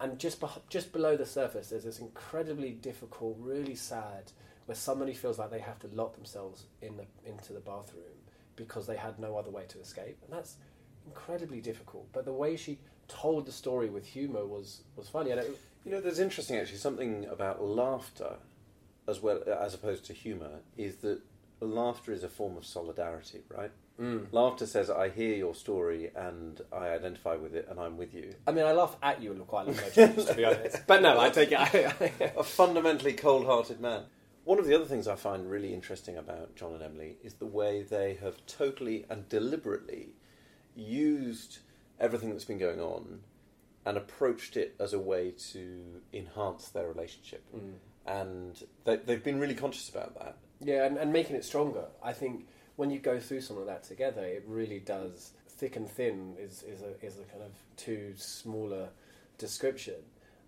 And 0.00 0.18
just 0.18 0.40
beh 0.40 0.60
just 0.68 0.92
below 0.92 1.16
the 1.16 1.26
surface, 1.26 1.68
there's 1.70 1.84
this 1.84 2.00
incredibly 2.00 2.72
difficult, 2.72 3.36
really 3.38 3.74
sad, 3.74 4.32
where 4.66 4.76
somebody 4.76 5.14
feels 5.14 5.38
like 5.38 5.50
they 5.50 5.60
have 5.60 5.78
to 5.80 5.88
lock 5.88 6.14
themselves 6.14 6.66
in 6.82 6.96
the, 6.96 7.06
into 7.24 7.52
the 7.52 7.60
bathroom 7.60 8.02
because 8.56 8.86
they 8.86 8.96
had 8.96 9.18
no 9.18 9.36
other 9.36 9.50
way 9.50 9.64
to 9.68 9.80
escape, 9.80 10.18
and 10.24 10.32
that's 10.32 10.56
incredibly 11.06 11.60
difficult. 11.60 12.06
But 12.12 12.24
the 12.24 12.32
way 12.32 12.56
she 12.56 12.78
told 13.08 13.46
the 13.46 13.52
story 13.52 13.88
with 13.88 14.04
humour 14.06 14.46
was 14.46 14.82
was 14.96 15.08
funny. 15.08 15.30
And 15.30 15.40
it, 15.40 15.58
You 15.84 15.92
know, 15.92 16.00
there's 16.00 16.18
interesting 16.18 16.56
actually 16.56 16.78
something 16.78 17.26
about 17.26 17.62
laughter, 17.62 18.36
as 19.08 19.22
well 19.22 19.42
as 19.46 19.72
opposed 19.74 20.04
to 20.06 20.12
humour, 20.12 20.60
is 20.76 20.96
that 20.96 21.20
laughter 21.60 22.12
is 22.12 22.24
a 22.24 22.28
form 22.28 22.56
of 22.56 22.66
solidarity, 22.66 23.42
right? 23.48 23.70
Mm. 24.00 24.26
Laughter 24.30 24.66
says, 24.66 24.90
"I 24.90 25.08
hear 25.08 25.34
your 25.34 25.54
story 25.54 26.10
and 26.14 26.60
I 26.70 26.88
identify 26.88 27.36
with 27.36 27.54
it, 27.54 27.66
and 27.70 27.80
I'm 27.80 27.96
with 27.96 28.12
you." 28.12 28.34
I 28.46 28.52
mean, 28.52 28.66
I 28.66 28.72
laugh 28.72 28.96
at 29.02 29.22
you 29.22 29.32
quite 29.48 29.68
a 29.68 29.70
lot, 29.70 29.92
to 29.94 30.34
be 30.36 30.44
honest. 30.44 30.86
But 30.86 31.00
no, 31.00 31.18
I 31.18 31.30
take 31.30 31.52
it. 31.52 31.58
I, 31.58 32.12
a 32.36 32.42
fundamentally 32.42 33.14
cold-hearted 33.14 33.80
man. 33.80 34.02
One 34.44 34.58
of 34.58 34.66
the 34.66 34.74
other 34.74 34.84
things 34.84 35.08
I 35.08 35.16
find 35.16 35.50
really 35.50 35.72
interesting 35.74 36.16
about 36.16 36.54
John 36.54 36.72
and 36.74 36.82
Emily 36.82 37.16
is 37.24 37.34
the 37.34 37.46
way 37.46 37.82
they 37.82 38.14
have 38.22 38.46
totally 38.46 39.06
and 39.10 39.28
deliberately 39.28 40.10
used 40.74 41.58
everything 41.98 42.30
that's 42.30 42.44
been 42.44 42.58
going 42.58 42.80
on 42.80 43.20
and 43.84 43.96
approached 43.96 44.56
it 44.56 44.76
as 44.78 44.92
a 44.92 44.98
way 44.98 45.32
to 45.52 46.02
enhance 46.12 46.68
their 46.68 46.86
relationship. 46.86 47.44
Mm. 47.56 47.72
And 48.06 48.62
they, 48.84 48.96
they've 48.96 49.24
been 49.24 49.40
really 49.40 49.54
conscious 49.54 49.88
about 49.88 50.14
that. 50.18 50.36
Yeah, 50.60 50.84
and, 50.84 50.96
and 50.96 51.12
making 51.12 51.34
it 51.36 51.44
stronger. 51.44 51.86
I 52.02 52.12
think 52.12 52.46
when 52.76 52.90
you 52.90 52.98
go 52.98 53.18
through 53.18 53.40
some 53.40 53.58
of 53.58 53.66
that 53.66 53.82
together, 53.82 54.24
it 54.24 54.44
really 54.46 54.78
does. 54.78 55.32
Thick 55.48 55.76
and 55.76 55.88
thin 55.88 56.34
is, 56.38 56.62
is, 56.62 56.82
a, 56.82 57.04
is 57.04 57.18
a 57.18 57.24
kind 57.24 57.42
of 57.42 57.52
too 57.76 58.12
smaller 58.16 58.88
description. 59.38 59.96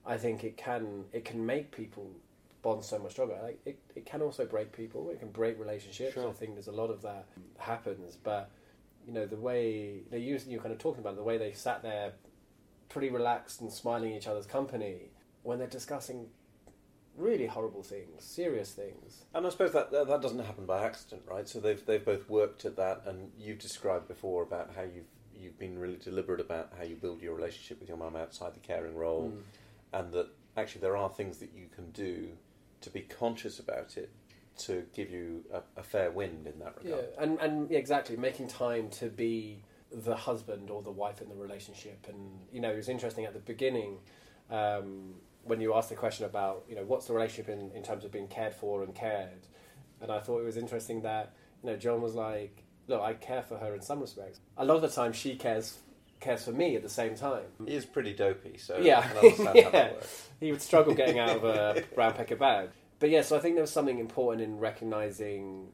I 0.06 0.16
think 0.16 0.44
it 0.44 0.56
can 0.56 1.04
it 1.12 1.24
can 1.24 1.44
make 1.44 1.70
people 1.70 2.10
bond 2.62 2.84
so 2.84 2.98
much 2.98 3.12
stronger. 3.12 3.38
Like 3.42 3.60
it, 3.66 3.78
it 3.94 4.06
can 4.06 4.22
also 4.22 4.46
break 4.46 4.72
people. 4.72 5.10
It 5.10 5.20
can 5.20 5.30
break 5.30 5.58
relationships. 5.58 6.14
Sure. 6.14 6.28
I 6.28 6.32
think 6.32 6.54
there's 6.54 6.68
a 6.68 6.72
lot 6.72 6.90
of 6.90 7.02
that 7.02 7.26
happens. 7.58 8.16
But 8.16 8.50
you 9.06 9.12
know 9.12 9.26
the 9.26 9.36
way 9.36 10.00
they 10.10 10.18
use 10.18 10.46
you're 10.46 10.60
kind 10.60 10.72
of 10.72 10.78
talking 10.78 11.00
about 11.00 11.14
it, 11.14 11.16
the 11.16 11.22
way 11.22 11.38
they 11.38 11.52
sat 11.52 11.82
there, 11.82 12.12
pretty 12.88 13.10
relaxed 13.10 13.60
and 13.60 13.72
smiling 13.72 14.14
each 14.14 14.26
other's 14.26 14.46
company 14.46 15.10
when 15.42 15.58
they're 15.58 15.66
discussing 15.68 16.26
really 17.18 17.46
horrible 17.46 17.82
things, 17.82 18.22
serious 18.24 18.70
things. 18.72 19.24
And 19.34 19.46
I 19.46 19.50
suppose 19.50 19.72
that, 19.72 19.90
that 19.90 20.06
that 20.08 20.22
doesn't 20.22 20.38
happen 20.44 20.64
by 20.66 20.84
accident, 20.84 21.22
right? 21.26 21.48
So 21.48 21.60
they've 21.60 21.84
they've 21.84 22.04
both 22.04 22.28
worked 22.30 22.64
at 22.64 22.76
that, 22.76 23.02
and 23.06 23.30
you've 23.38 23.58
described 23.58 24.08
before 24.08 24.42
about 24.42 24.70
how 24.74 24.82
you've 24.82 25.06
you've 25.34 25.58
been 25.58 25.78
really 25.78 25.96
deliberate 25.96 26.40
about 26.40 26.72
how 26.76 26.84
you 26.84 26.96
build 26.96 27.20
your 27.22 27.34
relationship 27.34 27.78
with 27.80 27.88
your 27.88 27.98
mum 27.98 28.16
outside 28.16 28.54
the 28.54 28.60
caring 28.60 28.96
role, 28.96 29.32
Mm. 29.32 29.42
and 30.00 30.12
that 30.12 30.28
actually 30.56 30.80
there 30.80 30.96
are 30.96 31.08
things 31.08 31.38
that 31.38 31.52
you 31.54 31.66
can 31.74 31.90
do 31.92 32.30
to 32.80 32.90
be 32.90 33.00
conscious 33.02 33.58
about 33.58 33.96
it 33.96 34.10
to 34.56 34.84
give 34.92 35.10
you 35.10 35.44
a, 35.52 35.62
a 35.76 35.82
fair 35.84 36.10
wind 36.10 36.46
in 36.46 36.58
that 36.58 36.74
regard. 36.82 37.04
Yeah, 37.16 37.22
and 37.22 37.38
and 37.40 37.70
yeah, 37.70 37.78
exactly 37.78 38.16
making 38.16 38.48
time 38.48 38.90
to 38.90 39.06
be 39.08 39.62
the 39.92 40.16
husband 40.16 40.68
or 40.70 40.82
the 40.82 40.90
wife 40.90 41.22
in 41.22 41.28
the 41.28 41.34
relationship, 41.36 42.06
and 42.08 42.40
you 42.52 42.60
know 42.60 42.70
it 42.70 42.76
was 42.76 42.88
interesting 42.88 43.24
at 43.24 43.32
the 43.32 43.38
beginning 43.40 43.98
um, 44.50 45.14
when 45.48 45.60
you 45.60 45.74
asked 45.74 45.88
the 45.88 45.94
question 45.96 46.24
about 46.26 46.64
you 46.68 46.76
know 46.76 46.84
what's 46.84 47.06
the 47.06 47.14
relationship 47.14 47.48
in, 47.48 47.70
in 47.72 47.82
terms 47.82 48.04
of 48.04 48.12
being 48.12 48.28
cared 48.28 48.54
for 48.54 48.82
and 48.82 48.94
cared, 48.94 49.46
and 50.00 50.10
I 50.12 50.20
thought 50.20 50.40
it 50.40 50.44
was 50.44 50.56
interesting 50.56 51.02
that 51.02 51.34
you 51.62 51.70
know 51.70 51.76
John 51.76 52.00
was 52.02 52.14
like, 52.14 52.62
look, 52.86 53.00
I 53.02 53.14
care 53.14 53.42
for 53.42 53.56
her 53.58 53.74
in 53.74 53.80
some 53.80 54.00
respects. 54.00 54.40
A 54.56 54.64
lot 54.64 54.76
of 54.76 54.82
the 54.82 54.88
time, 54.88 55.12
she 55.12 55.36
cares 55.36 55.78
cares 56.20 56.44
for 56.44 56.52
me 56.52 56.74
at 56.76 56.82
the 56.82 56.88
same 56.88 57.14
time. 57.14 57.44
He 57.64 57.74
is 57.74 57.84
pretty 57.86 58.12
dopey, 58.12 58.58
so 58.58 58.78
Yeah. 58.78 58.98
I 58.98 59.30
can 59.30 59.46
how 59.46 59.52
Yeah. 59.54 59.70
that 59.70 59.92
works. 59.94 60.28
he 60.40 60.50
would 60.50 60.60
struggle 60.62 60.92
getting 60.94 61.18
out 61.20 61.36
of 61.36 61.44
a 61.44 61.84
brown 61.94 62.12
paper 62.14 62.34
bag. 62.36 62.70
But 62.98 63.10
yeah, 63.10 63.22
so 63.22 63.36
I 63.36 63.38
think 63.40 63.54
there 63.54 63.62
was 63.62 63.70
something 63.70 64.00
important 64.00 64.42
in 64.42 64.58
recognizing 64.58 65.68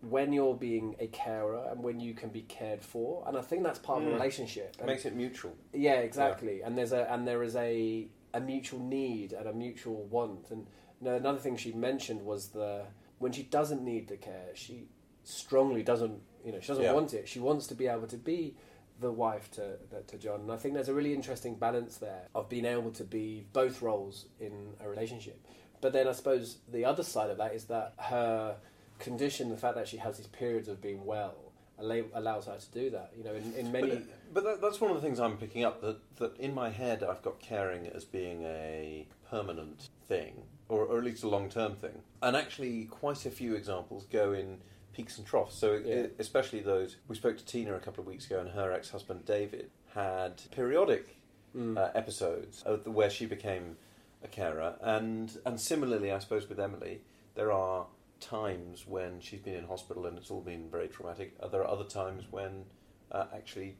when 0.00 0.32
you're 0.32 0.54
being 0.54 0.96
a 0.98 1.06
carer 1.08 1.66
and 1.70 1.82
when 1.82 1.98
you 2.00 2.14
can 2.14 2.28
be 2.30 2.42
cared 2.42 2.82
for, 2.82 3.24
and 3.26 3.36
I 3.36 3.40
think 3.42 3.62
that's 3.62 3.78
part 3.78 4.02
of 4.02 4.08
a 4.08 4.10
Mm. 4.10 4.14
relationship. 4.14 4.76
And- 4.78 4.86
Makes 4.86 5.04
it 5.06 5.14
mutual. 5.14 5.54
yeah, 5.72 5.94
exactly. 6.00 6.62
And 6.62 6.76
there's 6.76 6.92
a 6.92 7.10
and 7.12 7.26
there 7.28 7.42
is 7.42 7.56
a 7.56 8.06
a 8.34 8.40
mutual 8.40 8.80
need 8.80 9.32
and 9.32 9.48
a 9.48 9.52
mutual 9.52 10.04
want. 10.04 10.50
And 10.50 10.66
you 11.00 11.06
know, 11.08 11.14
another 11.16 11.38
thing 11.38 11.56
she 11.56 11.72
mentioned 11.72 12.22
was 12.22 12.48
the 12.48 12.82
when 13.18 13.32
she 13.32 13.44
doesn't 13.44 13.82
need 13.82 14.08
the 14.08 14.16
care, 14.16 14.48
she 14.54 14.88
strongly 15.22 15.82
doesn't. 15.82 16.20
You 16.44 16.52
know, 16.52 16.60
she 16.60 16.68
doesn't 16.68 16.84
Yeah. 16.84 16.92
want 16.92 17.14
it. 17.14 17.26
She 17.28 17.40
wants 17.40 17.66
to 17.68 17.74
be 17.74 17.86
able 17.86 18.06
to 18.08 18.18
be 18.18 18.56
the 19.00 19.10
wife 19.10 19.50
to 19.52 19.78
to 20.06 20.18
John. 20.18 20.40
And 20.42 20.52
I 20.52 20.56
think 20.56 20.74
there's 20.74 20.88
a 20.90 20.94
really 20.94 21.14
interesting 21.14 21.54
balance 21.54 21.96
there 21.96 22.28
of 22.34 22.48
being 22.48 22.66
able 22.66 22.90
to 22.92 23.04
be 23.04 23.46
both 23.52 23.80
roles 23.80 24.26
in 24.38 24.74
a 24.80 24.88
relationship. 24.88 25.40
But 25.80 25.92
then 25.92 26.06
I 26.08 26.12
suppose 26.12 26.58
the 26.70 26.84
other 26.84 27.02
side 27.02 27.30
of 27.30 27.38
that 27.38 27.54
is 27.54 27.64
that 27.66 27.94
her 27.98 28.56
condition, 28.98 29.48
the 29.50 29.56
fact 29.56 29.74
that 29.76 29.88
she 29.88 29.98
has 29.98 30.16
these 30.18 30.26
periods 30.28 30.68
of 30.68 30.80
being 30.80 31.04
well, 31.04 31.36
allows 31.78 32.46
her 32.46 32.56
to 32.56 32.70
do 32.72 32.90
that. 32.90 33.12
You 33.16 33.24
know, 33.24 33.34
in, 33.34 33.52
in 33.54 33.72
many. 33.72 33.90
But, 33.90 34.34
but 34.34 34.44
that, 34.44 34.60
that's 34.62 34.80
one 34.80 34.90
of 34.90 34.96
the 34.96 35.02
things 35.02 35.20
I'm 35.20 35.36
picking 35.36 35.64
up 35.64 35.80
that, 35.82 35.98
that 36.16 36.36
in 36.38 36.54
my 36.54 36.70
head 36.70 37.02
I've 37.02 37.22
got 37.22 37.40
caring 37.40 37.86
as 37.88 38.04
being 38.04 38.42
a 38.44 39.06
permanent 39.30 39.88
thing, 40.06 40.42
or, 40.68 40.84
or 40.84 40.98
at 40.98 41.04
least 41.04 41.22
a 41.24 41.28
long 41.28 41.48
term 41.48 41.74
thing. 41.74 42.02
And 42.22 42.36
actually, 42.36 42.84
quite 42.86 43.26
a 43.26 43.30
few 43.30 43.54
examples 43.54 44.04
go 44.10 44.32
in 44.32 44.58
peaks 44.92 45.18
and 45.18 45.26
troughs. 45.26 45.56
So, 45.56 45.80
Yeah. 45.84 46.04
e- 46.04 46.08
especially 46.18 46.60
those. 46.60 46.96
We 47.08 47.16
spoke 47.16 47.36
to 47.38 47.44
Tina 47.44 47.74
a 47.74 47.80
couple 47.80 48.00
of 48.02 48.06
weeks 48.06 48.26
ago, 48.26 48.40
and 48.40 48.50
her 48.50 48.72
ex 48.72 48.90
husband 48.90 49.24
David 49.24 49.70
had 49.94 50.42
periodic 50.50 51.16
Mm. 51.56 51.78
uh, 51.78 51.92
episodes 51.94 52.64
the, 52.64 52.90
where 52.90 53.08
she 53.08 53.26
became 53.26 53.76
a 54.24 54.26
carer, 54.26 54.74
and 54.80 55.38
and 55.46 55.60
similarly, 55.60 56.10
I 56.10 56.18
suppose 56.18 56.48
with 56.48 56.58
Emily, 56.58 57.02
there 57.36 57.52
are 57.52 57.86
times 58.30 58.86
when 58.86 59.20
she's 59.20 59.40
been 59.40 59.54
in 59.54 59.66
hospital 59.66 60.06
and 60.06 60.16
it's 60.18 60.30
all 60.30 60.40
been 60.40 60.68
very 60.70 60.88
traumatic. 60.88 61.28
There 61.52 61.60
are 61.62 61.68
other 61.76 61.84
times 61.84 62.24
when 62.30 62.64
uh, 63.12 63.26
actually 63.34 63.76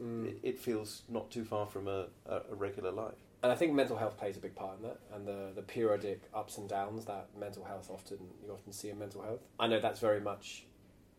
Mm. 0.00 0.28
it, 0.28 0.38
it 0.44 0.58
feels 0.60 1.02
not 1.08 1.28
too 1.28 1.44
far 1.44 1.66
from 1.66 1.88
a, 1.88 2.06
a, 2.26 2.36
a 2.52 2.54
regular 2.54 2.92
life. 2.92 3.18
And 3.42 3.50
I 3.50 3.56
think 3.56 3.72
mental 3.72 3.96
health 3.96 4.16
plays 4.16 4.36
a 4.36 4.40
big 4.40 4.54
part 4.54 4.76
in 4.78 4.82
that, 4.84 5.00
and 5.12 5.26
the, 5.26 5.50
the 5.54 5.62
periodic 5.62 6.20
ups 6.32 6.56
and 6.58 6.68
downs 6.68 7.04
that 7.06 7.26
mental 7.36 7.64
health 7.64 7.90
often 7.90 8.18
you 8.44 8.52
often 8.52 8.72
see 8.72 8.90
in 8.90 8.98
mental 8.98 9.22
health. 9.22 9.40
I 9.58 9.66
know 9.66 9.80
that's 9.80 9.98
very 9.98 10.20
much 10.20 10.66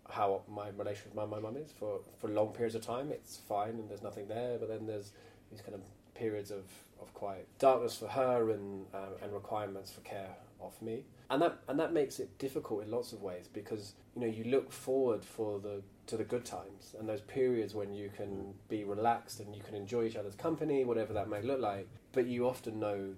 how 0.10 0.44
my 0.48 0.70
relationship 0.70 1.13
with 1.13 1.30
my 1.30 1.38
my 1.38 1.39
mum 1.39 1.58
is. 1.58 1.72
For 1.78 2.00
for 2.20 2.30
long 2.30 2.54
periods 2.54 2.76
of 2.76 2.82
time, 2.82 3.12
it's 3.12 3.36
fine 3.36 3.76
and 3.80 3.89
there's 3.89 4.02
nothing 4.10 4.28
there, 4.30 4.58
but 4.58 4.70
then 4.70 4.86
there's 4.86 5.12
these 5.52 5.62
kind 5.62 5.76
of 5.76 5.82
periods 6.13 6.52
of, 6.52 6.63
of 7.02 7.13
quite 7.13 7.46
darkness 7.60 7.98
for 7.98 8.08
her 8.08 8.50
and 8.52 8.86
um, 8.94 9.13
and 9.22 9.34
requirements 9.34 9.92
for 9.92 10.02
care 10.02 10.36
of 10.62 10.82
me. 10.82 11.04
And 11.30 11.42
that 11.42 11.60
and 11.68 11.80
that 11.80 11.94
makes 11.94 12.20
it 12.20 12.38
difficult 12.38 12.84
in 12.84 12.92
lots 12.92 13.13
of 13.13 13.22
ways 13.22 13.48
because 13.52 13.94
you 14.15 14.22
know 14.22 14.28
you 14.28 14.46
look 14.46 14.72
forward 14.72 15.24
for 15.24 15.60
the 15.60 15.82
to 16.08 16.18
the 16.18 16.24
good 16.24 16.44
times 16.44 16.96
and 17.00 17.08
those 17.08 17.22
periods 17.22 17.76
when 17.76 17.94
you 17.94 18.10
can 18.15 18.28
mm. 18.28 18.54
be 18.68 18.84
relaxed 18.84 19.39
and 19.39 19.56
you 19.56 19.62
can 19.62 19.76
enjoy 19.76 20.06
each 20.06 20.15
other's 20.15 20.34
company, 20.34 20.84
whatever 20.84 21.13
that 21.13 21.30
may 21.30 21.42
look 21.42 21.60
like. 21.60 21.88
But 22.13 22.26
you 22.26 22.48
often 22.48 22.80
know 22.80 23.13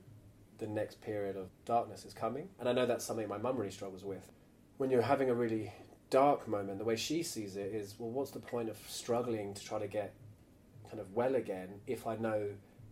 the 0.57 0.67
next 0.67 1.01
period 1.01 1.37
of 1.37 1.47
darkness 1.65 2.03
is 2.05 2.13
coming, 2.13 2.49
and 2.59 2.67
I 2.67 2.73
know 2.73 2.85
that's 2.85 3.05
something 3.05 3.27
my 3.27 3.37
mum 3.37 3.57
really 3.57 3.71
struggles 3.71 4.03
with. 4.03 4.29
When 4.77 4.91
you're 4.91 5.01
having 5.01 5.29
a 5.29 5.33
really 5.33 5.71
dark 6.09 6.47
moment, 6.47 6.79
the 6.79 6.83
way 6.83 6.97
she 6.97 7.23
sees 7.23 7.55
it 7.55 7.73
is, 7.73 7.95
well, 7.97 8.09
what's 8.09 8.31
the 8.31 8.39
point 8.39 8.69
of 8.69 8.77
struggling 8.87 9.53
to 9.53 9.63
try 9.63 9.79
to 9.79 9.87
get 9.87 10.13
kind 10.89 10.99
of 10.99 11.13
well 11.15 11.35
again 11.35 11.69
if 11.87 12.05
I 12.05 12.17
know 12.17 12.49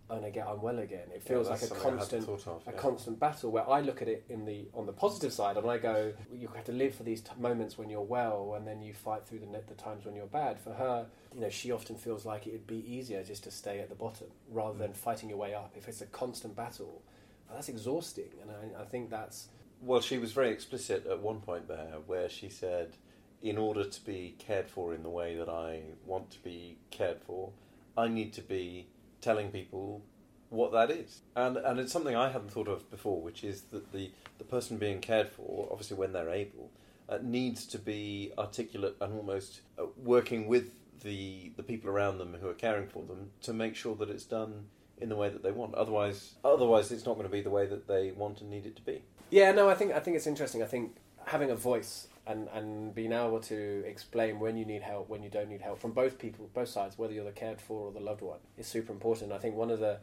Going 0.10 0.24
to 0.24 0.32
get 0.32 0.48
unwell 0.48 0.80
again? 0.80 1.08
It 1.14 1.22
feels 1.22 1.46
Yeah, 1.48 1.54
like 1.54 1.62
a 1.62 1.76
I 1.76 1.78
constant 1.78 2.28
of, 2.28 2.64
a 2.66 2.72
constant 2.72 3.20
battle 3.20 3.52
where 3.52 3.70
I 3.70 3.82
look 3.82 4.02
at 4.02 4.08
it 4.08 4.26
in 4.28 4.44
the 4.44 4.68
on 4.74 4.88
the 4.88 4.92
positive 4.92 5.32
side 5.32 5.56
and 5.56 5.70
I 5.70 5.78
go 5.78 6.14
you 6.34 6.48
have 6.56 6.66
to 6.66 6.72
live 6.72 6.96
for 6.96 7.04
these 7.04 7.22
t- 7.22 7.32
moments 7.38 7.78
when 7.78 7.92
you're 7.92 8.02
well 8.02 8.56
and 8.58 8.68
then 8.68 8.82
you 8.82 8.94
fight 8.94 9.28
through 9.28 9.40
the, 9.40 9.62
the 9.68 9.76
times 9.76 10.06
when 10.06 10.16
you're 10.16 10.26
bad. 10.26 10.60
For 10.60 10.74
her 10.74 11.06
you 11.34 11.42
know 11.42 11.50
she 11.50 11.72
often 11.72 11.96
feels 11.96 12.26
like 12.26 12.48
it 12.48 12.54
would 12.54 12.68
be 12.68 12.84
easier 12.92 13.24
just 13.24 13.44
to 13.44 13.52
stay 13.52 13.80
at 13.80 13.90
the 13.90 13.96
bottom 13.96 14.28
rather 14.50 14.78
than 14.80 14.92
mm. 14.92 14.98
fighting 14.98 15.30
your 15.30 15.38
way 15.38 15.54
up. 15.54 15.74
If 15.76 15.88
it's 15.88 16.02
a 16.02 16.08
constant 16.08 16.56
battle 16.56 17.04
well, 17.48 17.58
that's 17.58 17.70
exhausting. 17.70 18.30
And 18.42 18.52
I, 18.52 18.82
I 18.82 18.86
think 18.86 19.10
that's 19.10 19.50
Well, 19.82 20.02
she 20.02 20.18
was 20.18 20.32
very 20.32 20.50
explicit 20.50 21.06
at 21.08 21.20
one 21.20 21.40
point 21.42 21.68
there, 21.68 21.98
where 22.06 22.30
she 22.30 22.50
said, 22.50 22.98
"In 23.42 23.58
order 23.58 23.84
to 23.84 24.06
be 24.06 24.36
cared 24.38 24.70
for 24.70 24.94
in 24.94 25.04
the 25.04 25.10
way 25.10 25.36
that 25.36 25.50
I 25.50 25.82
want 26.06 26.32
to 26.32 26.40
be 26.40 26.78
cared 26.92 27.22
for, 27.22 27.52
I 27.98 28.08
need 28.08 28.34
to 28.34 28.42
be 28.42 28.88
telling 29.22 29.52
people 29.52 30.04
what 30.50 30.72
that 30.72 30.92
is." 30.92 31.22
And 31.36 31.58
and 31.58 31.80
it's 31.80 31.92
something 31.92 32.16
I 32.16 32.30
hadn't 32.30 32.52
thought 32.52 32.68
of 32.68 32.90
before, 32.90 33.22
which 33.22 33.44
is 33.44 33.62
that 33.72 33.92
the 33.92 34.12
the 34.38 34.44
person 34.44 34.78
being 34.78 35.00
cared 35.00 35.30
for, 35.30 35.68
obviously 35.72 35.98
when 35.98 36.14
they're 36.14 36.30
able, 36.30 36.72
uh, 37.08 37.20
needs 37.22 37.66
to 37.68 37.80
be 37.80 38.32
articulate 38.38 38.96
and 39.02 39.14
almost 39.14 39.62
uh, 39.78 39.86
working 39.98 40.48
with 40.48 40.72
the 41.02 41.52
the 41.58 41.64
people 41.64 41.90
around 41.90 42.18
them 42.18 42.36
who 42.40 42.48
are 42.48 42.54
caring 42.54 42.88
for 42.88 43.04
them 43.04 43.32
to 43.42 43.54
make 43.54 43.76
sure 43.76 43.96
that 43.96 44.10
it's 44.10 44.26
done 44.26 44.66
in 44.98 45.10
the 45.10 45.16
way 45.16 45.30
that 45.30 45.44
they 45.44 45.52
want. 45.52 45.74
Otherwise, 45.76 46.36
otherwise 46.44 46.92
it's 46.92 47.06
not 47.06 47.16
going 47.16 47.26
to 47.26 47.32
be 47.32 47.42
the 47.42 47.50
way 47.50 47.66
that 47.66 47.88
they 47.88 48.12
want 48.12 48.42
and 48.42 48.50
need 48.50 48.66
it 48.66 48.76
to 48.76 48.82
be. 48.82 49.02
Yeah, 49.30 49.52
no, 49.52 49.70
I 49.70 49.76
think 49.76 49.94
I 49.94 50.00
think 50.00 50.18
it's 50.18 50.28
interesting. 50.28 50.62
I 50.62 50.66
think 50.66 50.96
having 51.26 51.52
a 51.52 51.56
voice 51.56 52.08
and, 52.30 52.48
and 52.54 52.94
being 52.94 53.12
able 53.12 53.40
to 53.40 53.84
explain 53.86 54.40
when 54.40 54.56
you 54.56 54.64
need 54.64 54.84
help, 54.84 55.10
when 55.10 55.24
you 55.24 55.30
don't 55.30 55.50
need 55.50 55.62
help, 55.62 55.82
from 55.82 55.92
both 55.92 56.20
people, 56.20 56.50
both 56.54 56.70
sides, 56.70 56.98
whether 56.98 57.12
you're 57.12 57.26
the 57.26 57.32
cared 57.32 57.60
for 57.60 57.88
or 57.88 57.92
the 57.92 58.00
loved 58.00 58.22
one, 58.22 58.40
is 58.58 58.68
super 58.68 58.94
important. 58.94 59.32
I 59.32 59.40
think 59.40 59.56
one 59.56 59.72
of 59.72 59.80
the 59.80 59.98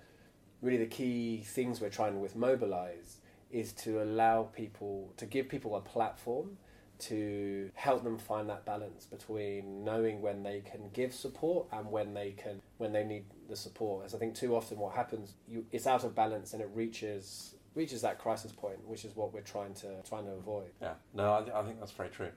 really 0.60 0.78
the 0.78 0.86
key 0.86 1.42
things 1.46 1.80
we're 1.80 1.88
trying 1.88 2.20
with 2.20 2.34
Mobilise 2.34 3.18
is 3.52 3.72
to 3.72 4.02
allow 4.02 4.42
people 4.42 5.12
to 5.16 5.24
give 5.24 5.48
people 5.48 5.76
a 5.76 5.80
platform 5.80 6.58
to 6.98 7.70
help 7.74 8.02
them 8.02 8.18
find 8.18 8.48
that 8.48 8.64
balance 8.64 9.04
between 9.04 9.84
knowing 9.84 10.20
when 10.22 10.42
they 10.42 10.60
can 10.60 10.88
give 10.92 11.14
support 11.14 11.66
and 11.70 11.90
when 11.90 12.14
they 12.14 12.30
can 12.30 12.60
when 12.78 12.90
they 12.92 13.04
need 13.04 13.24
the 13.50 13.56
support 13.56 14.06
as 14.06 14.14
i 14.14 14.18
think 14.18 14.34
too 14.34 14.56
often 14.56 14.78
what 14.78 14.94
happens 14.94 15.34
you 15.46 15.66
it's 15.72 15.86
out 15.86 16.04
of 16.04 16.14
balance 16.14 16.54
and 16.54 16.62
it 16.62 16.70
reaches 16.72 17.55
reaches 17.76 18.00
that 18.02 18.18
crisis 18.18 18.50
point 18.52 18.78
which 18.88 19.04
is 19.04 19.14
what 19.14 19.32
we're 19.32 19.40
trying 19.42 19.74
to 19.74 19.88
trying 20.08 20.24
to 20.24 20.32
avoid 20.32 20.70
Yeah, 20.82 20.94
no, 21.14 21.34
I, 21.34 21.40
th- 21.42 21.52
I 21.54 21.62
think 21.62 21.78
that's 21.78 21.92
very 21.92 22.08
true. 22.08 22.30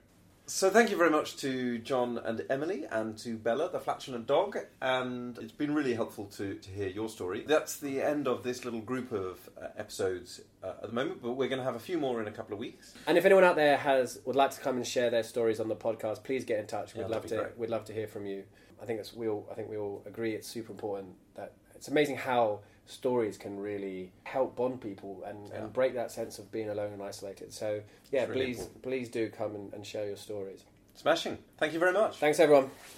So 0.46 0.68
thank 0.68 0.90
you 0.90 0.96
very 0.96 1.10
much 1.10 1.36
to 1.38 1.78
John 1.78 2.18
and 2.18 2.44
Emily 2.50 2.84
and 2.90 3.16
to 3.18 3.36
Bella, 3.36 3.70
the 3.70 3.78
flatulent 3.78 4.26
dog, 4.26 4.58
and 4.82 5.38
it's 5.38 5.52
been 5.52 5.72
really 5.72 5.94
helpful 5.94 6.24
to, 6.38 6.54
to 6.54 6.70
hear 6.70 6.88
your 6.88 7.08
story. 7.08 7.44
That's 7.46 7.76
the 7.78 8.02
end 8.02 8.26
of 8.26 8.42
this 8.42 8.64
little 8.64 8.80
group 8.80 9.12
of 9.12 9.48
uh, 9.56 9.66
episodes 9.76 10.40
uh, 10.64 10.70
at 10.82 10.88
the 10.88 10.92
moment, 10.92 11.22
but 11.22 11.32
we're 11.32 11.46
going 11.48 11.60
to 11.60 11.64
have 11.64 11.76
a 11.76 11.84
few 11.90 11.98
more 11.98 12.20
in 12.20 12.26
a 12.26 12.32
couple 12.32 12.52
of 12.54 12.58
weeks. 12.58 12.94
and 13.06 13.16
if 13.16 13.24
anyone 13.24 13.44
out 13.44 13.54
there 13.54 13.76
has 13.76 14.18
would 14.24 14.34
like 14.34 14.50
to 14.50 14.60
come 14.60 14.76
and 14.76 14.84
share 14.84 15.08
their 15.08 15.22
stories 15.22 15.60
on 15.60 15.68
the 15.68 15.76
podcast 15.76 16.24
please 16.24 16.44
get 16.44 16.58
in 16.58 16.66
touch 16.66 16.94
we'd 16.94 17.02
Yeah, 17.02 17.06
love 17.06 17.26
to 17.26 17.36
great. 17.36 17.56
we'd 17.58 17.70
love 17.70 17.84
to 17.84 17.92
hear 17.92 18.08
from 18.08 18.26
you 18.26 18.42
i 18.82 18.84
think 18.86 18.98
it's 18.98 19.14
we 19.14 19.28
all 19.28 19.46
i 19.52 19.54
think 19.54 19.68
we 19.70 19.76
all 19.76 20.02
agree 20.04 20.32
it's 20.34 20.48
super 20.48 20.72
important 20.72 21.10
that 21.36 21.52
it's 21.76 21.86
amazing 21.88 22.16
how 22.16 22.58
stories 22.90 23.36
can 23.38 23.58
really 23.58 24.10
help 24.24 24.56
bond 24.56 24.80
people 24.80 25.22
and, 25.26 25.48
Yeah. 25.48 25.62
and 25.64 25.72
break 25.72 25.94
that 25.94 26.10
sense 26.10 26.38
of 26.38 26.50
being 26.50 26.68
alone 26.70 26.92
and 26.92 27.02
isolated 27.02 27.52
so 27.52 27.80
yeah 28.10 28.24
really 28.26 28.32
please 28.46 28.58
important. 28.58 28.82
please 28.82 29.08
do 29.08 29.28
come 29.30 29.54
and, 29.54 29.72
and 29.74 29.86
share 29.86 30.06
your 30.06 30.16
stories 30.16 30.64
Smashing. 30.96 31.38
Thank 31.56 31.72
you 31.72 31.78
very 31.78 31.92
much. 31.92 32.16
thanks 32.18 32.38
everyone 32.40 32.70